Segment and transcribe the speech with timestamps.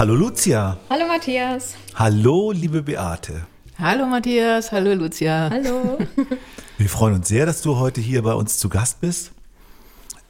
[0.00, 0.78] Hallo Lucia.
[0.88, 1.74] Hallo Matthias.
[1.94, 3.44] Hallo liebe Beate.
[3.78, 5.50] Hallo Matthias, hallo Lucia.
[5.50, 5.98] Hallo.
[6.78, 9.32] Wir freuen uns sehr, dass du heute hier bei uns zu Gast bist.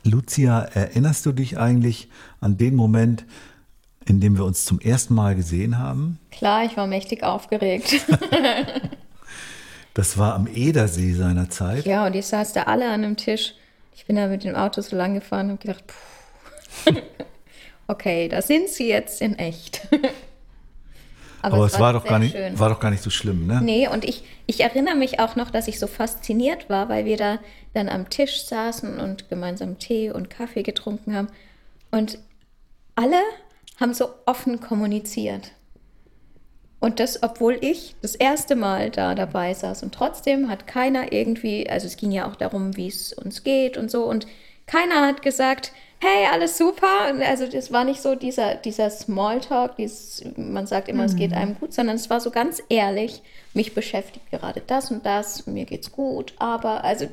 [0.02, 2.08] Lucia, erinnerst du dich eigentlich
[2.40, 3.24] an den Moment,
[4.06, 6.18] in dem wir uns zum ersten Mal gesehen haben?
[6.32, 8.04] Klar, ich war mächtig aufgeregt.
[9.94, 11.84] Das war am Edersee seinerzeit.
[11.86, 13.54] ja, und ich saß da alle an einem Tisch.
[13.94, 15.84] Ich bin da mit dem Auto so lang gefahren und gedacht,
[16.84, 16.92] puh.
[17.90, 19.82] Okay, da sind sie jetzt in echt.
[21.42, 22.58] Aber, es war, doch sehr gar nicht, schön.
[22.58, 23.60] war doch gar nicht so schlimm, ne?
[23.62, 27.16] Nee, und ich, ich erinnere mich auch noch, dass ich so fasziniert war, weil wir
[27.16, 27.38] da
[27.72, 31.28] dann am Tisch saßen und gemeinsam Tee und Kaffee getrunken haben.
[31.90, 32.18] Und
[32.94, 33.20] alle
[33.80, 35.52] haben so offen kommuniziert.
[36.78, 39.82] Und das, obwohl ich das erste Mal da dabei saß.
[39.82, 43.78] Und trotzdem hat keiner irgendwie, also es ging ja auch darum, wie es uns geht
[43.78, 44.04] und so.
[44.04, 44.26] Und
[44.66, 47.12] keiner hat gesagt, hey, alles super.
[47.26, 51.54] Also das war nicht so dieser, dieser Smalltalk, dieses, man sagt immer, es geht einem
[51.58, 53.22] gut, sondern es war so ganz ehrlich,
[53.54, 57.06] mich beschäftigt gerade das und das, mir geht's gut, aber also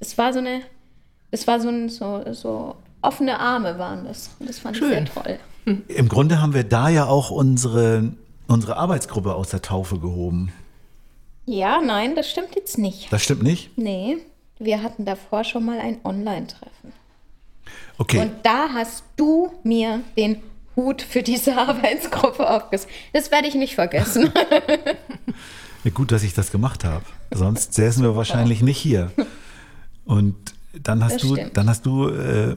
[0.00, 0.62] es war so eine,
[1.30, 4.30] es war so ein, so, so offene Arme waren das.
[4.38, 5.06] Und das fand ich sehr Schön.
[5.06, 5.38] toll.
[5.88, 8.12] Im Grunde haben wir da ja auch unsere,
[8.48, 10.52] unsere Arbeitsgruppe aus der Taufe gehoben.
[11.44, 13.12] Ja, nein, das stimmt jetzt nicht.
[13.12, 13.76] Das stimmt nicht?
[13.76, 14.18] Nee,
[14.58, 16.92] wir hatten davor schon mal ein Online-Treffen.
[18.02, 18.18] Okay.
[18.18, 20.42] Und da hast du mir den
[20.74, 22.90] Hut für diese Arbeitsgruppe aufgesetzt.
[23.12, 24.32] Das werde ich nicht vergessen.
[25.84, 27.04] Ja, gut, dass ich das gemacht habe.
[27.32, 29.10] Sonst säßen wir wahrscheinlich nicht hier.
[30.04, 30.36] Und
[30.80, 31.56] dann hast Das du, stimmt.
[31.56, 32.56] dann hast du äh,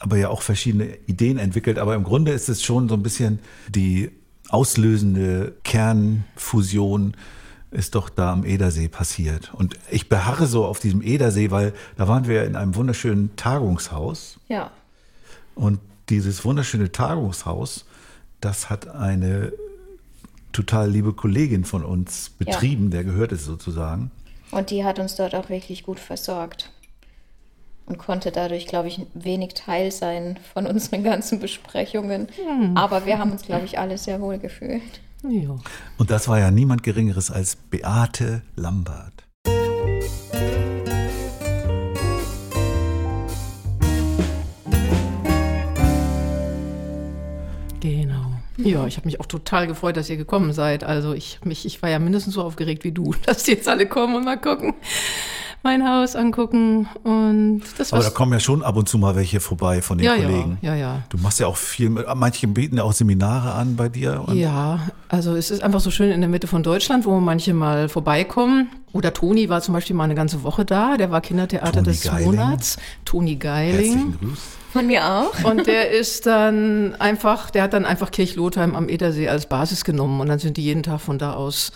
[0.00, 1.78] aber ja auch verschiedene Ideen entwickelt.
[1.78, 3.38] Aber im Grunde ist es schon so ein bisschen
[3.68, 4.10] die
[4.48, 7.14] auslösende Kernfusion
[7.70, 9.52] ist doch da am Edersee passiert.
[9.54, 14.38] Und ich beharre so auf diesem Edersee, weil da waren wir in einem wunderschönen Tagungshaus.
[14.48, 14.70] ja.
[15.54, 17.84] Und dieses wunderschöne Tagungshaus,
[18.40, 19.52] das hat eine
[20.52, 24.10] total liebe Kollegin von uns betrieben, der gehört es sozusagen.
[24.50, 26.72] Und die hat uns dort auch wirklich gut versorgt.
[27.86, 32.28] Und konnte dadurch, glaube ich, wenig Teil sein von unseren ganzen Besprechungen.
[32.74, 35.00] Aber wir haben uns, glaube ich, alle sehr wohl gefühlt.
[35.22, 35.56] Ja.
[35.98, 39.26] Und das war ja niemand Geringeres als Beate Lambert.
[47.80, 48.32] Genau.
[48.56, 50.84] Ja, ich habe mich auch total gefreut, dass ihr gekommen seid.
[50.84, 53.86] Also ich, mich, ich war ja mindestens so aufgeregt wie du, dass die jetzt alle
[53.86, 54.74] kommen und mal gucken,
[55.62, 56.88] mein Haus angucken.
[57.02, 59.98] Und das Aber war da kommen ja schon ab und zu mal welche vorbei von
[59.98, 60.58] den ja, Kollegen.
[60.62, 61.02] ja, ja, ja.
[61.08, 64.22] Du machst ja auch viel, manche bieten ja auch Seminare an bei dir.
[64.26, 67.54] Und Ja, also es ist einfach so schön in der Mitte von Deutschland, wo manche
[67.54, 68.68] mal vorbeikommen.
[68.92, 70.96] Oder Toni war zum Beispiel mal eine ganze Woche da.
[70.96, 72.24] Der war Kindertheater Toni des Geiling.
[72.26, 72.76] Monats.
[73.04, 73.74] Toni Geiling.
[73.76, 74.38] Herzlichen Gruß.
[74.72, 75.44] Von mir auch.
[75.44, 80.20] Und der ist dann einfach, der hat dann einfach Kirchlotheim am Edersee als Basis genommen
[80.20, 81.72] und dann sind die jeden Tag von da aus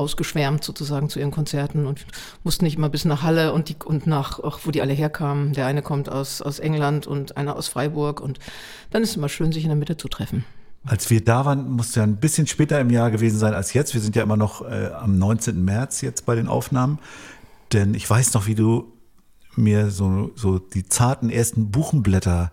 [0.00, 2.06] ausgeschwärmt sozusagen zu ihren Konzerten und
[2.42, 5.52] mussten nicht immer bis nach Halle und die und nach, ach, wo die alle herkamen.
[5.52, 8.38] Der eine kommt aus, aus England und einer aus Freiburg und
[8.90, 10.44] dann ist es immer schön, sich in der Mitte zu treffen.
[10.86, 13.92] Als wir da waren, muss ja ein bisschen später im Jahr gewesen sein als jetzt.
[13.92, 15.62] Wir sind ja immer noch äh, am 19.
[15.62, 16.98] März jetzt bei den Aufnahmen.
[17.74, 18.90] Denn ich weiß noch, wie du
[19.56, 22.50] mir so, so die zarten ersten Buchenblätter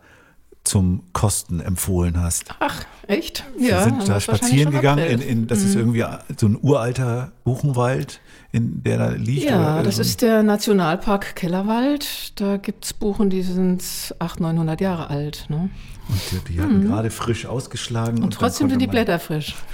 [0.68, 2.46] zum Kosten empfohlen hast.
[2.60, 3.44] Ach, echt?
[3.58, 5.06] wir sind da spazieren gegangen.
[5.06, 6.06] In, in, das ist irgendwie
[6.38, 8.20] so ein uralter Buchenwald,
[8.52, 9.50] in der da liegt.
[9.50, 12.40] Ja, das ist der Nationalpark Kellerwald.
[12.40, 13.84] Da gibt's Buchen, die sind
[14.20, 15.46] 800, 900 Jahre alt.
[15.50, 15.70] Ne?
[16.10, 18.18] Und die, die hatten gerade frisch ausgeschlagen.
[18.18, 18.24] Mhm.
[18.24, 19.56] Und dann trotzdem sind die Blätter frisch.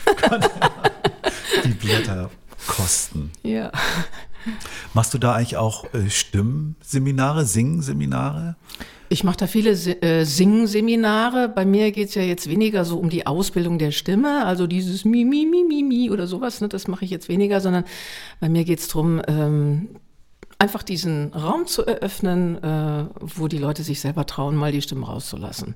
[1.66, 2.30] Die Blätter
[2.68, 3.31] kosten.
[3.44, 3.72] Ja.
[4.94, 8.56] Machst du da eigentlich auch äh, Stimmseminare, Singseminare?
[9.10, 11.48] Ich mache da viele äh, Singseminare.
[11.50, 15.24] Bei mir geht's ja jetzt weniger so um die Ausbildung der Stimme, also dieses Mi,
[15.24, 17.84] Mi, Mi, Mi, Mi oder sowas, ne, das mache ich jetzt weniger, sondern
[18.40, 19.90] bei mir geht's drum, ähm,
[20.57, 25.06] einfach diesen Raum zu eröffnen, äh, wo die Leute sich selber trauen, mal die Stimme
[25.06, 25.75] rauszulassen.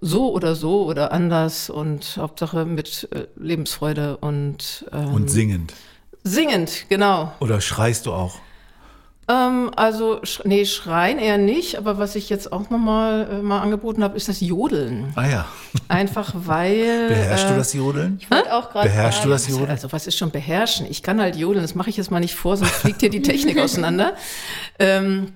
[0.00, 5.74] So oder so oder anders und Hauptsache mit äh, Lebensfreude und, ähm, Und singend.
[6.24, 7.32] Singend, genau.
[7.40, 8.38] Oder schreist du auch?
[9.28, 13.60] Ähm, also, sch nee, schreien eher nicht, aber was ich jetzt auch nochmal äh, mal
[13.60, 15.12] angeboten habe, ist das Jodeln.
[15.14, 15.48] Ah ja.
[15.88, 17.08] Einfach weil.
[17.08, 18.18] Beherrschst du äh, das Jodeln?
[18.20, 19.70] Ich wollte auch gerade Beherrschst du sagen, das Jodeln?
[19.70, 20.86] Also was ist schon beherrschen?
[20.90, 23.22] Ich kann halt jodeln, das mache ich jetzt mal nicht vor, sonst fliegt hier die
[23.22, 24.14] Technik auseinander.
[24.80, 25.34] Ähm,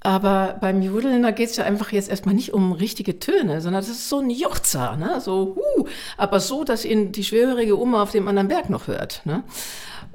[0.00, 3.82] aber beim Jodeln, da geht es ja einfach jetzt erstmal nicht um richtige Töne, sondern
[3.82, 5.20] das ist so ein Juchzer, ne?
[5.20, 5.86] so, huh,
[6.16, 9.22] aber so, dass ihn die schwerhörige Oma auf dem anderen Berg noch hört.
[9.24, 9.42] Ne?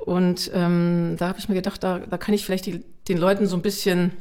[0.05, 3.47] Und ähm, da habe ich mir gedacht, da, da kann ich vielleicht die, den Leuten
[3.47, 4.11] so ein bisschen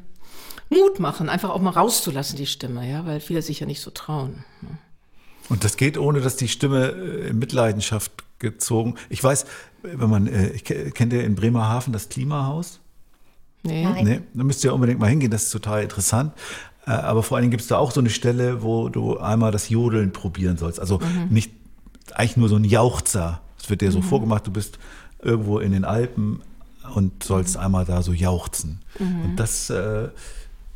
[0.69, 3.91] Mut machen, einfach auch mal rauszulassen, die Stimme, ja, weil viele sich ja nicht so
[3.91, 4.44] trauen.
[4.62, 4.79] Ne?
[5.49, 8.94] Und das geht ohne, dass die Stimme äh, in Mitleidenschaft gezogen.
[9.09, 9.47] Ich weiß,
[9.82, 12.81] wenn man, äh, kennt ihr in Bremerhaven das Klimahaus?
[13.62, 13.85] Nee.
[13.85, 14.05] Nein.
[14.05, 16.32] Nee, da müsst ihr unbedingt mal hingehen, das ist total interessant.
[16.87, 19.50] Äh, Aber vor allen Dingen gibt es da auch so eine Stelle, wo du einmal
[19.50, 20.79] das Jodeln probieren sollst.
[20.79, 21.53] Also nicht
[22.15, 23.41] eigentlich nur so ein Jauchzer.
[23.59, 24.79] Es wird dir so vorgemacht, du bist
[25.22, 26.43] irgendwo in den Alpen
[26.94, 28.81] und sollst einmal da so jauchzen.
[28.99, 30.08] Und das, äh,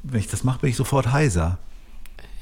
[0.02, 1.58] wenn ich das mache, bin ich sofort heiser.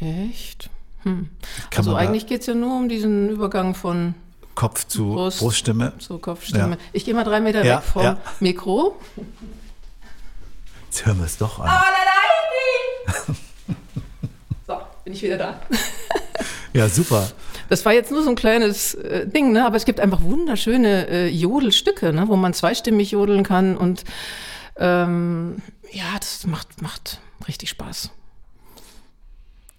[0.00, 0.68] Echt?
[1.04, 1.28] Hm.
[1.76, 4.14] Also eigentlich geht es ja nur um diesen Übergang von
[4.54, 5.38] Kopf zu Brust.
[5.38, 5.92] Bruststimme.
[5.98, 6.72] zur Kopfstimme.
[6.72, 6.76] Ja.
[6.92, 8.18] Ich gehe mal drei Meter Ja, weg vom ja.
[8.40, 9.00] Mikro.
[10.86, 11.70] Jetzt hören wir es doch an.
[14.66, 15.60] So, bin ich wieder da.
[16.72, 17.28] Ja, super.
[17.72, 19.64] Das war jetzt nur so ein kleines äh, Ding, ne?
[19.64, 22.28] aber es gibt einfach wunderschöne äh, Jodelstücke, ne?
[22.28, 24.04] wo man zweistimmig jodeln kann und
[24.76, 28.10] ähm, ja, das macht, macht richtig Spaß.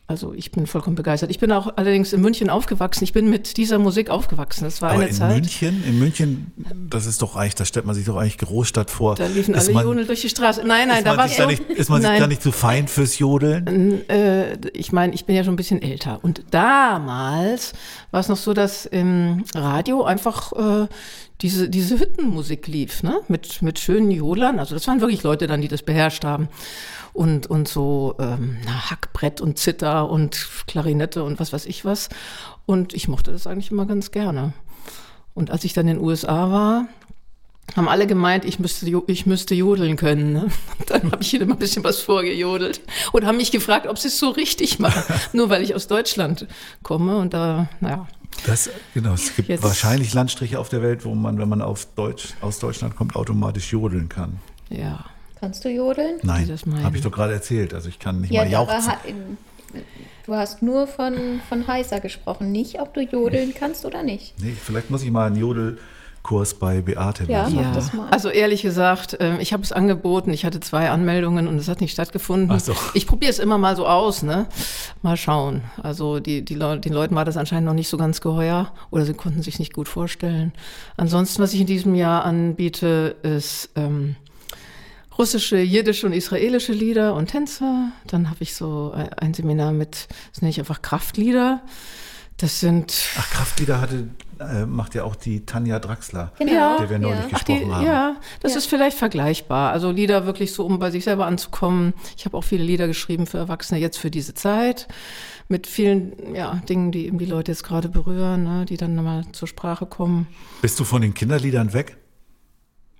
[0.05, 1.31] Also ich bin vollkommen begeistert.
[1.31, 3.05] Ich bin auch allerdings in München aufgewachsen.
[3.05, 4.65] Ich bin mit dieser Musik aufgewachsen.
[4.65, 5.33] Das war Aber eine in Zeit.
[5.33, 6.51] München, in München,
[6.89, 9.15] das ist doch eigentlich, da stellt man sich doch eigentlich Großstadt vor.
[9.15, 10.61] Da liefen Ist alle man- Jodel durch die Straße.
[10.67, 12.19] Nein, nein, da war sich da nicht, ist man sich nein.
[12.19, 14.07] da nicht zu fein fürs Jodeln?
[14.09, 16.19] Äh, ich meine, ich bin ja schon ein bisschen älter.
[16.21, 17.71] Und damals
[18.11, 20.51] war es noch so, dass im Radio einfach
[20.83, 20.88] äh,
[21.41, 23.21] diese, diese Hüttenmusik lief, ne?
[23.29, 24.59] Mit, mit schönen Jodlern.
[24.59, 26.49] Also das waren wirklich Leute dann, die das beherrscht haben.
[27.13, 32.10] Und, und so ähm, na, Hackbrett und Zither und Klarinette und was weiß ich was.
[32.65, 34.54] Und ich mochte das eigentlich immer ganz gerne.
[35.36, 36.88] Und als ich dann in den USA war,
[37.75, 40.33] haben alle gemeint, ich müsste, ich müsste jodeln können.
[40.33, 40.48] Ne?
[40.88, 42.81] Dann habe ich ihnen immer ein bisschen was vorgejodelt
[43.13, 45.01] und haben mich gefragt, ob sie es so richtig machen.
[45.33, 46.45] Nur weil ich aus Deutschland
[46.83, 48.07] komme und da, naja.
[48.45, 51.86] Das, genau, es gibt Jetzt- wahrscheinlich Landstriche auf der Welt, wo man, wenn man auf
[51.95, 54.39] Deutsch, aus Deutschland kommt, automatisch jodeln kann.
[54.69, 55.06] Ja,
[55.44, 56.19] Kannst du jodeln?
[56.24, 56.48] Nein,
[56.84, 57.74] habe ich doch gerade erzählt.
[57.74, 58.88] Also ich kann nicht Ja, mal jauchzen.
[58.94, 58.98] ha-
[60.25, 64.36] du hast nur von, von heiser gesprochen, nicht ob du jodeln kannst oder nicht.
[64.42, 67.42] Nee, vielleicht muss ich mal einen Jodelkurs bei Beate Ja.
[67.44, 67.56] machen.
[67.56, 67.72] Mach ja.
[67.74, 68.07] das mal.
[68.10, 71.81] Also ehrlich gesagt, ähm, ich habe es angeboten, ich hatte zwei Anmeldungen und es hat
[71.81, 72.50] nicht stattgefunden.
[72.50, 72.74] Ach so.
[72.94, 74.48] Ich probiere es immer mal so aus, ne?
[75.01, 75.63] Mal schauen.
[75.81, 79.04] Also die, die Leu den Leuten war das anscheinend noch nicht so ganz geheuer oder
[79.04, 80.54] sie konnten sich nicht gut vorstellen.
[80.95, 84.16] Ansonsten, was ich in diesem Jahr anbiete, ist ähm,
[85.18, 87.92] russische, jiddische und israelische Lieder und Tänze.
[88.07, 91.62] Dann habe ich so ein ein Seminar mit, das nenne ich einfach Kraftlieder.
[92.38, 94.07] Das sind Ach, Kraftlieder hatte,
[94.39, 96.80] äh, macht ja auch die Tanja Draxler, Genau.
[96.80, 97.86] der wir neulich Ach, die, gesprochen haben.
[97.86, 98.57] ja, das Ja.
[98.57, 99.71] ist vielleicht vergleichbar.
[99.71, 101.94] Also Lieder wirklich so, um bei sich selber anzukommen.
[102.18, 104.88] Ich habe auch viele Lieder geschrieben für Erwachsene jetzt für diese Zeit.
[105.48, 109.25] Mit vielen ja, Dingen, die eben die Leute jetzt gerade berühren, ne, die dann nochmal
[109.31, 110.25] zur Sprache kommen.
[110.63, 111.98] Bist du von den Kinderliedern weg?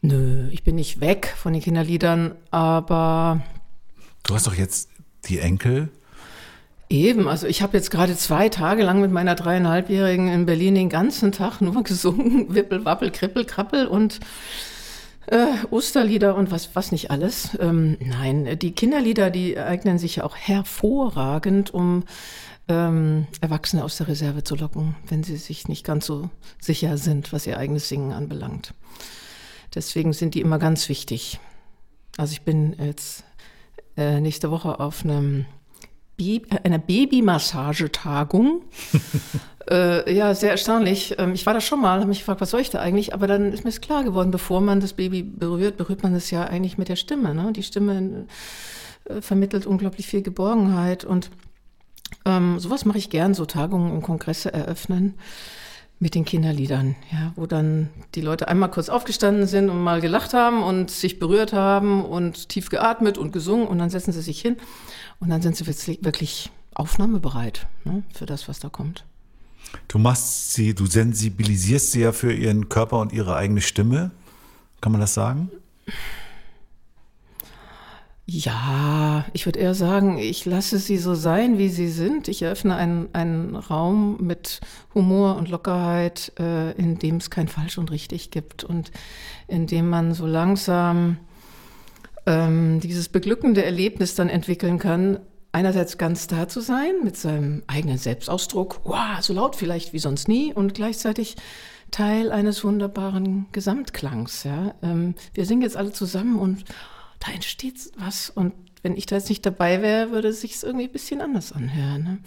[0.05, 3.42] Nö, ich bin nicht weg von den Kinderliedern, aber
[4.23, 4.89] Du hast doch jetzt
[5.30, 5.87] die Enkel.
[6.89, 10.89] Eben, also ich habe jetzt gerade zwei Tage lang mit meiner dreieinhalbjährigen in Berlin den
[10.89, 14.19] ganzen Tag nur gesungen, Wippel, Wappel, Krippel, Krappel und
[15.28, 17.57] äh, Osterlieder und was, was nicht alles.
[17.61, 22.04] Ähm, nein, die Kinderlieder, die eignen sich ja auch hervorragend, um
[22.68, 27.31] ähm, Erwachsene aus der Reserve zu locken, wenn sie sich nicht ganz so sicher sind,
[27.31, 28.73] was ihr eigenes Singen anbelangt.
[29.75, 31.39] Deswegen sind die immer ganz wichtig.
[32.18, 33.23] Also ich bin jetzt
[33.97, 35.45] äh, nächste Woche auf einem
[36.18, 38.61] Baby, äh, einer Babymassagetagung.
[39.69, 41.15] äh, ja, sehr erstaunlich.
[41.18, 43.13] Ähm, ich war da schon mal, habe mich gefragt, was soll ich da eigentlich?
[43.13, 46.30] Aber dann ist mir es klar geworden, bevor man das Baby berührt, berührt man es
[46.30, 47.33] ja eigentlich mit der Stimme.
[47.33, 47.51] Ne?
[47.53, 48.27] Die Stimme
[49.06, 51.31] äh, vermittelt unglaublich viel Geborgenheit und
[52.25, 55.15] ähm, sowas mache ich gern, so Tagungen und Kongresse eröffnen
[56.04, 60.33] mit den Kinderliedern, ja, wo dann die Leute einmal kurz aufgestanden sind und mal gelacht
[60.33, 64.40] haben und sich berührt haben und tief geatmet und gesungen und dann setzen sie sich
[64.40, 64.57] hin
[65.19, 69.06] und dann sind sie wirklich- aufnahmebereit ne, für das, was da kommt.
[69.88, 74.12] Du machst sie, du sensibilisierst sie ja für ihren Körper und ihre eigene Stimme.
[74.81, 75.50] Kann man das sagen?
[78.25, 82.30] Ja, ich würde eher sagen, ich lasse sie so sein, wie sie sind.
[82.30, 84.61] Ich eröffne einen, einen Raum mit
[84.94, 88.92] Humor und Lockerheit, äh, in dem es kein Falsch und Richtig gibt und
[89.49, 91.18] in dem man so langsam
[92.25, 95.19] ähm, dieses beglückende Erlebnis dann entwickeln kann,
[95.51, 100.30] einerseits ganz da zu sein mit seinem eigenen Selbstausdruck, wow, so laut vielleicht wie sonst
[100.30, 101.35] nie und gleichzeitig
[101.92, 104.45] Teil eines wunderbaren Gesamtklangs.
[104.45, 104.75] Ja?
[104.81, 106.63] Ähm, wir singen jetzt alle zusammen und
[107.23, 110.85] da entsteht was und wenn ich da jetzt nicht dabei wäre, würde es sich irgendwie
[110.85, 112.03] ein bisschen anders anhören.
[112.03, 112.18] Ne?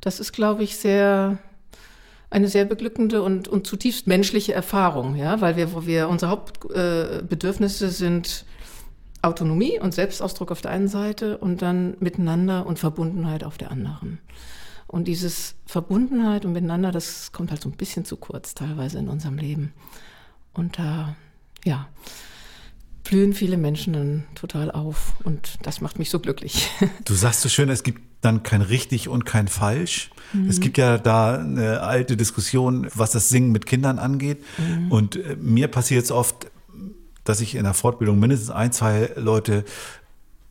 [0.00, 1.38] Das ist, glaube ich, sehr
[2.30, 7.86] eine sehr beglückende und, und zutiefst menschliche Erfahrung, ja, weil wir, wo wir unsere Hauptbedürfnisse
[7.86, 8.44] äh, sind
[9.22, 14.18] Autonomie und Selbstausdruck auf der einen Seite und dann Miteinander und Verbundenheit auf der anderen.
[14.86, 19.08] Und dieses Verbundenheit und Miteinander, das kommt halt so ein bisschen zu kurz teilweise in
[19.08, 19.72] unserem Leben.
[20.52, 21.16] Und da,
[21.64, 21.88] ja,
[23.08, 26.70] blühen viele Menschen dann total auf und das macht mich so glücklich.
[27.04, 30.10] Du sagst so schön, es gibt dann kein richtig und kein falsch.
[30.34, 30.48] Mhm.
[30.48, 34.44] Es gibt ja da eine alte Diskussion, was das Singen mit Kindern angeht.
[34.58, 34.92] Mhm.
[34.92, 36.50] Und äh, mir passiert es oft,
[37.24, 39.64] dass ich in der Fortbildung mindestens ein, zwei Leute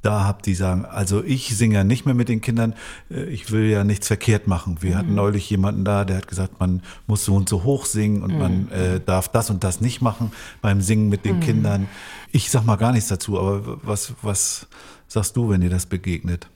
[0.02, 2.76] da habe, die sagen, also ich singe ja nicht mehr mit den Kindern,
[3.10, 4.78] äh, ich will ja nichts verkehrt machen.
[4.82, 4.98] Wir mhm.
[4.98, 8.34] hatten neulich jemanden da, der hat gesagt, man muss so und so hoch singen und
[8.34, 8.40] mhm.
[8.40, 11.42] man äh, darf das und das nicht machen beim Singen mit den mhm.
[11.42, 11.88] Kindern.
[12.32, 14.68] Ich sag mal gar nichts dazu, aber was, was
[15.08, 16.48] sagst du, wenn dir das begegnet?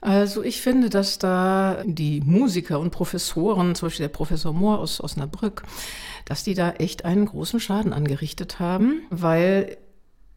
[0.00, 5.00] Also ich finde, dass da die Musiker und Professoren, zum Beispiel der Professor Mohr aus
[5.00, 5.64] Osnabrück,
[6.26, 9.78] dass die da echt einen großen Schaden angerichtet haben, weil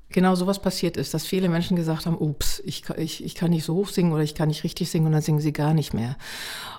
[0.09, 3.63] genau sowas passiert ist, dass viele Menschen gesagt haben, ups, ich, ich, ich kann nicht
[3.63, 5.93] so hoch singen oder ich kann nicht richtig singen und dann singen sie gar nicht
[5.93, 6.17] mehr.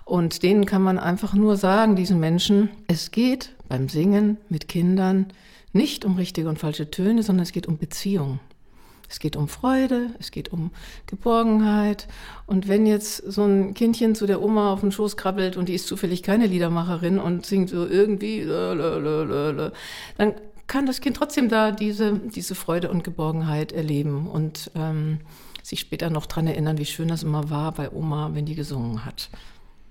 [0.05, 5.27] Und denen kann man einfach nur sagen, diesen Menschen, es geht beim Singen mit Kindern
[5.73, 8.41] nicht um richtige und falsche Töne, sondern es geht um Beziehung.
[9.09, 10.71] Es geht um Freude, es geht um
[11.07, 12.07] Geborgenheit.
[12.47, 15.75] Und wenn jetzt so ein Kindchen zu der Oma auf den Schoß krabbelt und die
[15.75, 20.35] ist zufällig keine Liedermacherin und singt so irgendwie, dann
[20.71, 25.19] kann das Kind trotzdem da diese, diese Freude und Geborgenheit erleben und ähm,
[25.65, 29.05] sich später noch daran erinnern, wie schön das immer war bei Oma, wenn die gesungen
[29.05, 29.31] hat.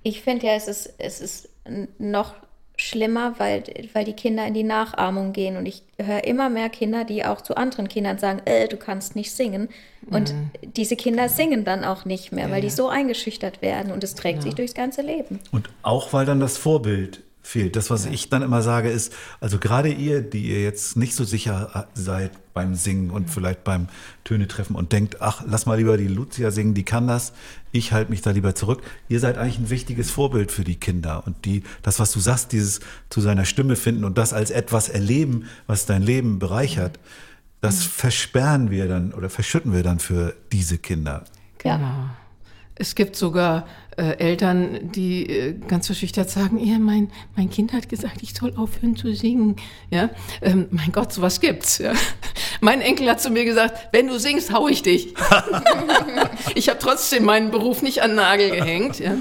[0.03, 1.49] Ich finde ja, es ist, es ist
[1.97, 2.33] noch
[2.77, 5.57] schlimmer, weil, weil die Kinder in die Nachahmung gehen.
[5.57, 9.17] Und ich höre immer mehr Kinder, die auch zu anderen Kindern sagen, äh, du kannst
[9.17, 9.67] nicht singen.
[10.09, 10.51] Und mhm.
[10.77, 14.15] diese Kinder singen dann auch nicht mehr, ja, weil die so eingeschüchtert werden und es
[14.15, 14.41] trägt ja.
[14.43, 15.41] sich durchs ganze Leben.
[15.51, 17.75] Und auch weil dann das Vorbild fehlt.
[17.75, 21.23] Das, was ich dann immer sage, ist, also gerade ihr, die ihr jetzt nicht so
[21.23, 23.87] sicher seid beim Singen und vielleicht beim
[24.23, 27.33] Töne treffen und denkt, ach, lass mal lieber die Lucia singen, die kann das,
[27.71, 28.83] ich halte mich da lieber zurück.
[29.07, 32.51] Ihr seid eigentlich ein wichtiges Vorbild für die Kinder und die, das, was du sagst,
[32.51, 36.99] dieses zu seiner Stimme finden und das als etwas erleben, was dein Leben bereichert,
[37.61, 37.89] das mhm.
[37.89, 41.23] versperren wir dann oder verschütten wir dann für diese Kinder.
[41.57, 42.09] Genau.
[42.79, 43.67] Es gibt sogar
[43.99, 48.55] äh, Eltern, die äh, ganz verschüchtert sagen, ja, mein, mein Kind hat gesagt, ich soll
[48.55, 49.57] aufhören zu singen.
[49.91, 50.09] Ja,
[50.41, 51.79] ähm, mein Gott, sowas gibt's.
[51.79, 51.93] Ja.
[52.61, 55.13] Mein Enkel hat zu mir gesagt, wenn du singst, hau ich dich.
[56.55, 58.99] ich habe trotzdem meinen Beruf nicht an den Nagel gehängt.
[58.99, 59.15] Ja.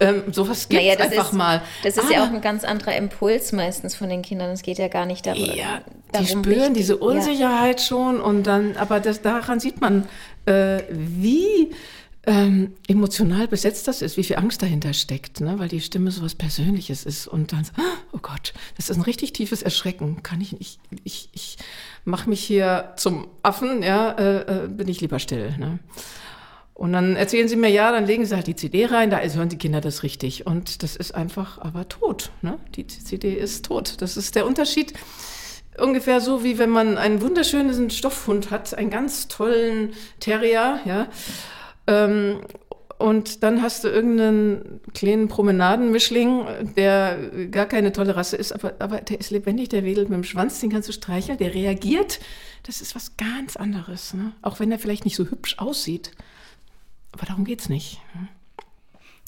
[0.00, 1.62] Ähm, sowas gibt's naja, einfach ist, mal.
[1.82, 4.50] Das ist Aber, ja auch ein ganz anderer Impuls meistens von den Kindern.
[4.52, 5.44] Es geht ja gar nicht darum.
[5.54, 5.82] Ja,
[6.18, 7.86] die spüren richtig, diese Unsicherheit ja.
[7.86, 10.08] schon und dann, aber das, daran sieht man,
[10.46, 11.72] äh, wie
[12.28, 15.58] ähm, emotional besetzt das ist, wie viel Angst dahinter steckt, ne?
[15.58, 17.66] weil die Stimme so was Persönliches ist und dann,
[18.12, 20.22] oh Gott, das ist ein richtig tiefes Erschrecken.
[20.22, 21.56] Kann ich nicht, ich, ich
[22.04, 25.56] mache mich hier zum Affen, ja, äh, äh, bin ich lieber still.
[25.58, 25.78] Ne?
[26.74, 29.48] Und dann erzählen sie mir, ja, dann legen sie halt die CD rein, da hören
[29.48, 30.46] die Kinder das richtig.
[30.46, 32.30] Und das ist einfach aber tot.
[32.42, 32.58] Ne?
[32.74, 34.02] Die CD ist tot.
[34.02, 34.92] Das ist der Unterschied.
[35.78, 41.08] Ungefähr so, wie wenn man einen wunderschönen Stoffhund hat, einen ganz tollen Terrier, ja.
[41.88, 42.40] Ähm,
[42.98, 49.00] und dann hast du irgendeinen kleinen Promenadenmischling, der gar keine tolle Rasse ist, aber, aber
[49.00, 52.18] der ist lebendig, der wedelt mit dem Schwanz, den kannst du streicheln, der reagiert.
[52.64, 54.14] Das ist was ganz anderes.
[54.14, 54.32] Ne?
[54.42, 56.10] Auch wenn er vielleicht nicht so hübsch aussieht.
[57.12, 58.00] Aber darum geht's nicht.
[58.14, 58.28] Ne?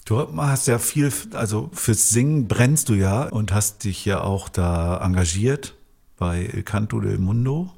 [0.03, 4.49] Du hast ja viel, also fürs Singen brennst du ja und hast dich ja auch
[4.49, 5.75] da engagiert
[6.17, 7.71] bei El Canto del Mundo.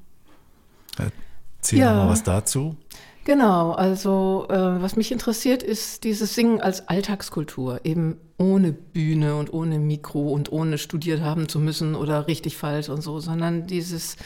[0.98, 1.94] Erzähl ja.
[1.94, 2.78] mal was dazu.
[3.26, 9.54] Genau, also äh, was mich interessiert, ist dieses Singen als Alltagskultur, eben ohne Bühne und
[9.54, 14.18] ohne Mikro und ohne studiert haben zu müssen oder richtig falsch und so, sondern dieses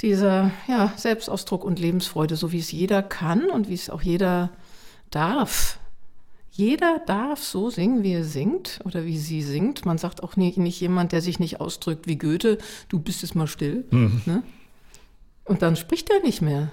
[0.00, 4.50] dieser ja, Selbstausdruck und Lebensfreude, so wie es jeder kann und wie es auch jeder
[5.10, 5.78] darf.
[6.50, 9.86] Jeder darf so singen, wie er singt oder wie sie singt.
[9.86, 13.34] Man sagt auch nicht, nicht jemand, der sich nicht ausdrückt wie Goethe, du bist jetzt
[13.34, 13.84] mal still.
[13.90, 14.22] Mhm.
[14.26, 14.42] Ne?
[15.44, 16.72] Und dann spricht er nicht mehr.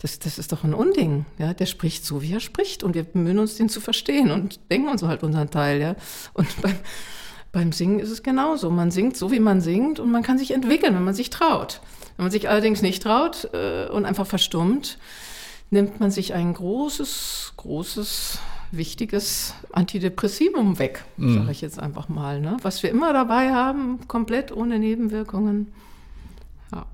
[0.00, 1.26] Das, das ist doch ein Unding.
[1.38, 1.54] Ja?
[1.54, 2.82] Der spricht so, wie er spricht.
[2.82, 5.80] Und wir bemühen uns, den zu verstehen und denken uns halt unseren Teil.
[5.80, 5.96] Ja?
[6.34, 6.76] Und beim,
[7.52, 8.70] beim Singen ist es genauso.
[8.70, 11.80] Man singt so, wie man singt und man kann sich entwickeln, wenn man sich traut.
[12.16, 14.98] Wenn man sich allerdings nicht traut äh, und einfach verstummt,
[15.70, 18.38] nimmt man sich ein großes, großes,
[18.70, 22.40] wichtiges Antidepressivum weg, sage ich jetzt einfach mal.
[22.40, 22.56] Ne?
[22.62, 25.72] Was wir immer dabei haben, komplett ohne Nebenwirkungen.
[26.72, 26.86] Ja.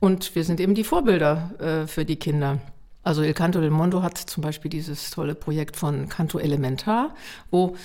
[0.00, 2.58] Und wir sind eben die Vorbilder äh, für die Kinder.
[3.02, 7.14] Also Il Canto del Mondo hat zum Beispiel dieses tolle Projekt von Canto Elementar,
[7.50, 7.76] wo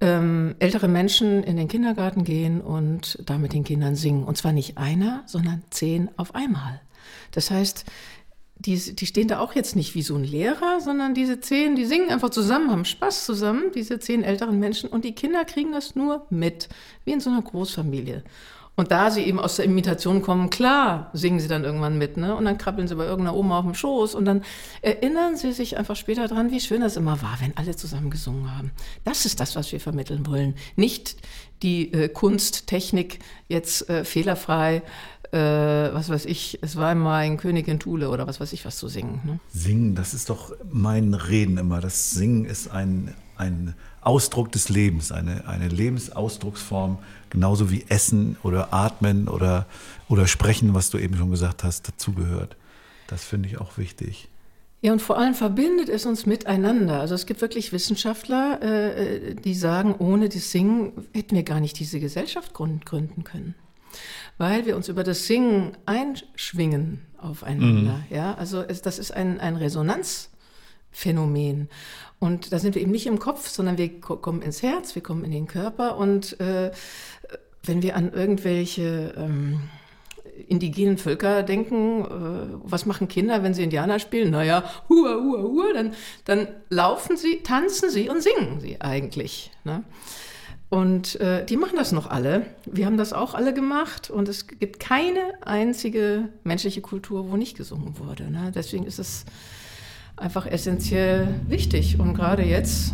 [0.00, 4.24] ähm, ältere Menschen in den Kindergarten gehen und da mit den Kindern singen.
[4.24, 6.80] Und zwar nicht einer, sondern zehn auf einmal.
[7.32, 7.84] Das heißt,
[8.56, 11.86] die, die stehen da auch jetzt nicht wie so ein Lehrer, sondern diese zehn, die
[11.86, 14.90] singen einfach zusammen, haben Spaß zusammen, diese zehn älteren Menschen.
[14.90, 16.68] Und die Kinder kriegen das nur mit,
[17.04, 18.22] wie in so einer Großfamilie.
[18.80, 22.34] Und da sie eben aus der Imitation kommen, klar, singen sie dann irgendwann mit, ne?
[22.34, 24.42] Und dann krabbeln sie bei irgendeiner Oma auf dem Schoß und dann
[24.80, 28.56] erinnern sie sich einfach später dran, wie schön das immer war, wenn alle zusammen gesungen
[28.56, 28.70] haben.
[29.04, 30.54] Das ist das, was wir vermitteln wollen.
[30.76, 31.16] Nicht
[31.62, 33.18] die äh, Kunst, Technik
[33.48, 34.80] jetzt äh, fehlerfrei,
[35.30, 38.78] äh, was weiß ich, es war einmal ein Königin Thule oder was weiß ich, was
[38.78, 39.20] zu singen.
[39.26, 39.40] Ne?
[39.52, 41.82] Singen, das ist doch mein Reden immer.
[41.82, 46.98] Das Singen ist ein, ein Ausdruck des Lebens, eine, eine Lebensausdrucksform,
[47.30, 49.66] genauso wie Essen oder Atmen oder,
[50.08, 52.56] oder Sprechen, was du eben schon gesagt hast, dazugehört.
[53.08, 54.28] Das finde ich auch wichtig.
[54.82, 57.00] Ja, und vor allem verbindet es uns miteinander.
[57.00, 61.78] Also es gibt wirklich Wissenschaftler, äh, die sagen, ohne das Singen hätten wir gar nicht
[61.78, 63.54] diese Gesellschaft gründen können.
[64.38, 68.00] Weil wir uns über das Singen einschwingen aufeinander.
[68.08, 69.56] Ja, also es, das ist ein, ein
[70.92, 71.68] Resonanzphänomen.
[72.18, 75.24] Und da sind wir eben nicht im Kopf, sondern wir kommen ins Herz, wir kommen
[75.24, 75.96] in den Körper.
[75.96, 76.70] Und äh,
[77.64, 79.60] wenn wir an irgendwelche ähm,
[80.48, 84.30] indigenen Völker denken, äh, was machen Kinder, wenn sie Indianer spielen?
[84.30, 85.94] Naja, hua, hua, hua, dann,
[86.26, 89.50] dann laufen sie, tanzen sie und singen sie eigentlich.
[89.64, 89.82] Ne?
[90.68, 92.46] Und äh, die machen das noch alle.
[92.64, 97.56] Wir haben das auch alle gemacht und es gibt keine einzige menschliche Kultur, wo nicht
[97.56, 98.30] gesungen wurde.
[98.30, 98.52] Ne?
[98.54, 99.24] Deswegen ist es
[100.20, 101.98] einfach essentiell wichtig.
[101.98, 102.92] Und gerade jetzt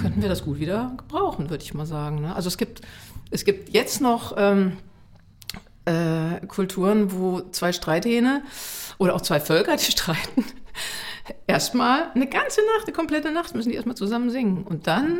[0.00, 2.22] könnten wir das gut wieder gebrauchen, würde ich mal sagen.
[2.22, 2.34] Ne?
[2.34, 2.80] Also es gibt,
[3.30, 4.78] es gibt jetzt noch ähm,
[5.84, 8.42] äh, Kulturen, wo zwei Streithähne
[8.98, 10.44] oder auch zwei Völker, die streiten,
[11.46, 14.64] erstmal eine ganze Nacht, eine komplette Nacht müssen die erstmal zusammen singen.
[14.64, 15.18] Und dann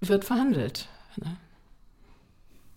[0.00, 0.88] wird verhandelt.
[1.16, 1.36] Ne?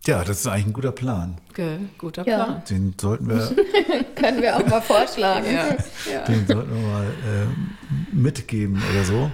[0.07, 1.37] Ja, das ist eigentlich ein guter Plan.
[1.53, 2.45] Ge guter Ja.
[2.45, 2.63] Plan.
[2.69, 3.55] Den sollten wir,
[4.15, 5.45] Können wir auch mal vorschlagen.
[5.45, 5.67] Ja,
[6.11, 6.23] ja.
[6.25, 9.31] den sollten wir mal äh, mitgeben oder so.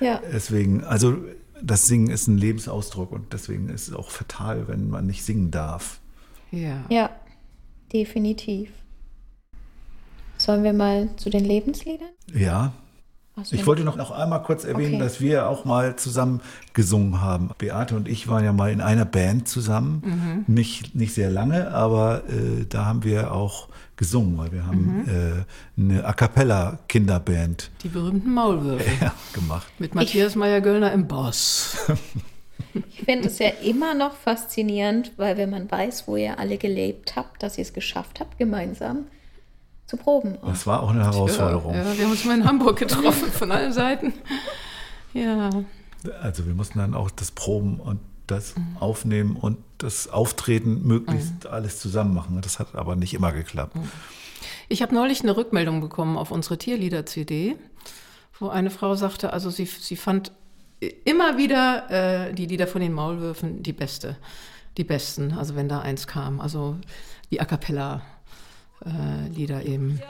[0.00, 0.20] Ja.
[0.32, 1.16] Deswegen, also
[1.62, 5.50] das Singen ist ein Lebensausdruck und deswegen ist es auch fatal, wenn man nicht singen
[5.50, 6.00] darf.
[6.50, 6.84] ja.
[6.88, 7.10] ja,
[7.92, 8.70] definitiv.
[10.38, 12.08] Sollen wir mal zu den Lebensliedern?
[12.34, 12.72] Ja,
[13.34, 15.02] Du ich wollte noch, noch einmal kurz erwähnen, Okay.
[15.04, 16.40] dass wir auch mal zusammen
[16.74, 17.50] gesungen haben.
[17.56, 20.44] Beate und ich waren ja mal in einer Band zusammen.
[20.46, 25.80] Nicht, nicht sehr lange, aber äh, da haben wir auch gesungen, weil wir haben äh,
[25.80, 28.84] eine A Cappella Kinderband Die berühmten Maulwürfe.
[29.00, 29.66] ja, gemacht.
[29.78, 31.76] Mit Matthias Meyer-Göllner im Boss.
[32.88, 37.16] Ich finde es ja immer noch faszinierend, weil wenn man weiß, wo ihr alle gelebt
[37.16, 39.08] habt, dass ihr es geschafft habt, gemeinsam
[39.92, 40.38] zu proben.
[40.46, 41.74] Das war auch eine Herausforderung.
[41.74, 44.14] Ja, ja, wir haben uns mal in Hamburg getroffen, von allen Seiten.
[45.12, 45.50] Ja,
[46.22, 51.78] Also wir mussten dann auch das Proben und das Aufnehmen und das Auftreten möglichst alles
[51.78, 52.40] zusammen machen.
[52.40, 53.76] Das hat aber nicht immer geklappt.
[54.70, 57.56] ich habe neulich eine Rückmeldung bekommen auf unsere Tierlieder-CD,
[58.40, 60.32] wo eine Frau sagte, also sie, sie fand
[61.04, 61.90] immer wieder
[62.30, 64.16] äh, die Lieder von den Maulwürfen die beste,
[64.78, 66.78] die besten, also wenn da eins kam, also
[67.30, 68.00] die A Cappella
[68.84, 70.00] äh, Lieder eben.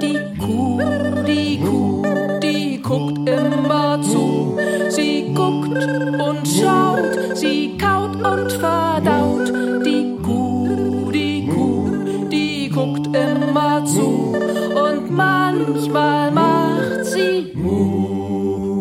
[0.00, 0.80] Die Kuh,
[1.26, 2.02] die Kuh,
[2.40, 4.58] die guckt immer zu.
[4.88, 9.48] Sie guckt und schaut, sie kaut und verdaut.
[9.84, 14.36] Die Kuh, die Kuh, die guckt immer zu.
[14.74, 17.54] Und manchmal macht sie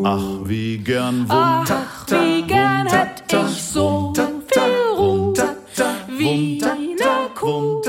[0.06, 1.66] Ach, wie gern Ach,
[2.10, 3.13] wie gern hätt
[6.24, 7.82] wie eine Kuh.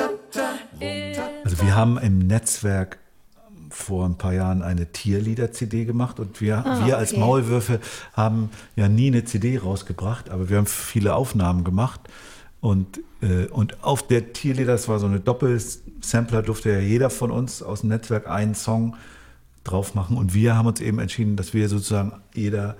[1.45, 2.99] Also wir haben im Netzwerk
[3.71, 7.21] vor ein paar Jahren eine Tierlieder-CD gemacht und wir, wir als okay.
[7.21, 7.81] Maulwürfe
[8.13, 12.01] haben ja nie eine CD rausgebracht, aber wir haben viele Aufnahmen gemacht
[12.61, 17.31] und, äh, und auf der Tierlieder, das war so eine Doppelsampler, durfte ja jeder von
[17.31, 18.97] uns aus dem Netzwerk einen Song
[19.65, 22.77] drauf machen und wir haben uns eben entschieden, dass wir sozusagen jeder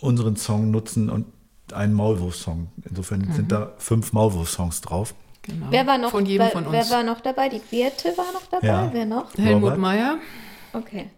[0.00, 1.26] unseren Song nutzen und
[1.74, 2.68] einen Maulwurf-Song.
[2.88, 5.14] Insofern sind da fünf Maulwurf-Songs drauf.
[5.42, 5.66] Genau.
[5.70, 6.72] Wer war noch, von jedem wer, von uns.
[6.72, 7.48] wer war noch dabei?
[7.50, 8.66] Die Birte war noch dabei.
[8.66, 8.88] Ja.
[8.92, 9.34] Wer noch?
[9.36, 9.76] Helmut?
[9.76, 10.16] Meyer.
[10.72, 11.10] Okay.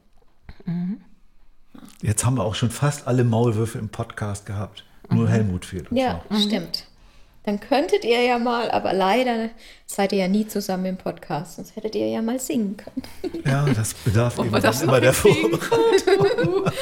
[2.03, 4.85] Jetzt haben wir auch schon fast alle Maulwürfe im Podcast gehabt.
[5.11, 6.41] Nur Helmut fehlt uns Ja, noch.
[6.41, 6.87] stimmt.
[7.47, 9.51] Dann könntet ihr ja mal, aber leider
[9.87, 13.03] seid ihr ja nie zusammen im Podcast, sonst hättet ihr ja mal singen können.
[13.45, 15.61] Ja, das bedarf eben das immer der noch hinkriegen?
[15.61, 16.73] Vor.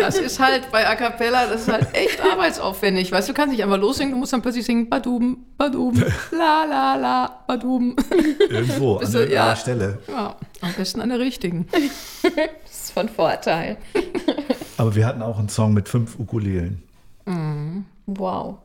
[0.00, 3.10] Das ist halt bei A Cappella, das ist halt echt arbeitsaufwendig.
[3.10, 6.66] Weißt du, du kannst nicht einfach lossingen, du musst dann plötzlich singen, badum, badum, la
[6.66, 7.96] la la, badum.
[8.48, 9.56] Irgendwo, an irgendeiner ja.
[9.56, 9.98] Stelle.
[10.06, 11.66] Ja, am besten an der richtigen.
[12.22, 13.76] Das ist von Vorteil.
[14.76, 16.82] Aber wir hatten auch einen Song mit fünf Ukulelen.
[18.06, 18.58] Wow.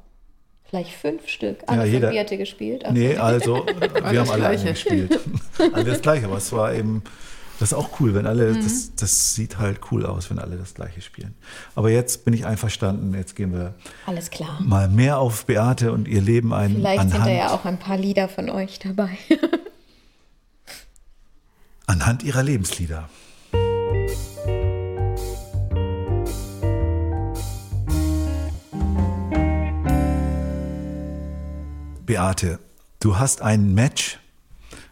[0.69, 1.59] Vielleicht fünf Stück.
[1.61, 2.83] Ja, Alle jeder- von Birte gespielt.
[2.85, 3.21] Ach Nee, so.
[3.21, 3.65] also,
[4.11, 4.63] wir haben alle Gleiche.
[4.67, 5.19] eingespielt.
[5.73, 7.03] Alles gleich, aber es war eben,
[7.59, 8.63] das ist auch cool, wenn alle, Mhm.
[8.63, 11.33] das, das sieht halt cool aus, wenn alle das Gleiche spielen.
[11.73, 13.73] Aber jetzt bin ich einverstanden, jetzt gehen wir
[14.05, 14.59] Alles klar.
[14.61, 16.75] mal mehr auf Beate und ihr Leben ein.
[16.75, 19.17] Vielleicht sind anhand, da ja auch ein paar Lieder von euch dabei.
[21.85, 23.09] anhand ihrer Lebenslieder.
[32.07, 32.59] Beate,
[33.01, 34.17] du hast ein Match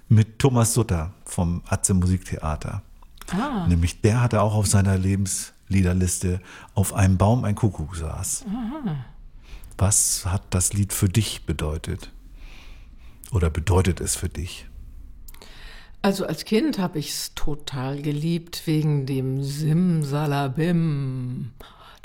[0.10, 2.82] mit Thomas Sutter vom Atze Musiktheater.
[3.32, 3.66] Ah.
[3.68, 6.42] Nämlich der hatte auch auf seiner Lebensliederliste
[6.74, 8.44] auf einem Baum ein Kuckuck saß.
[9.78, 12.12] Was hat das Lied für dich bedeutet?
[13.32, 14.68] Oder bedeutet es für dich?
[16.02, 19.94] Also als Kind habe ich es total geliebt wegen dem Simsalabim.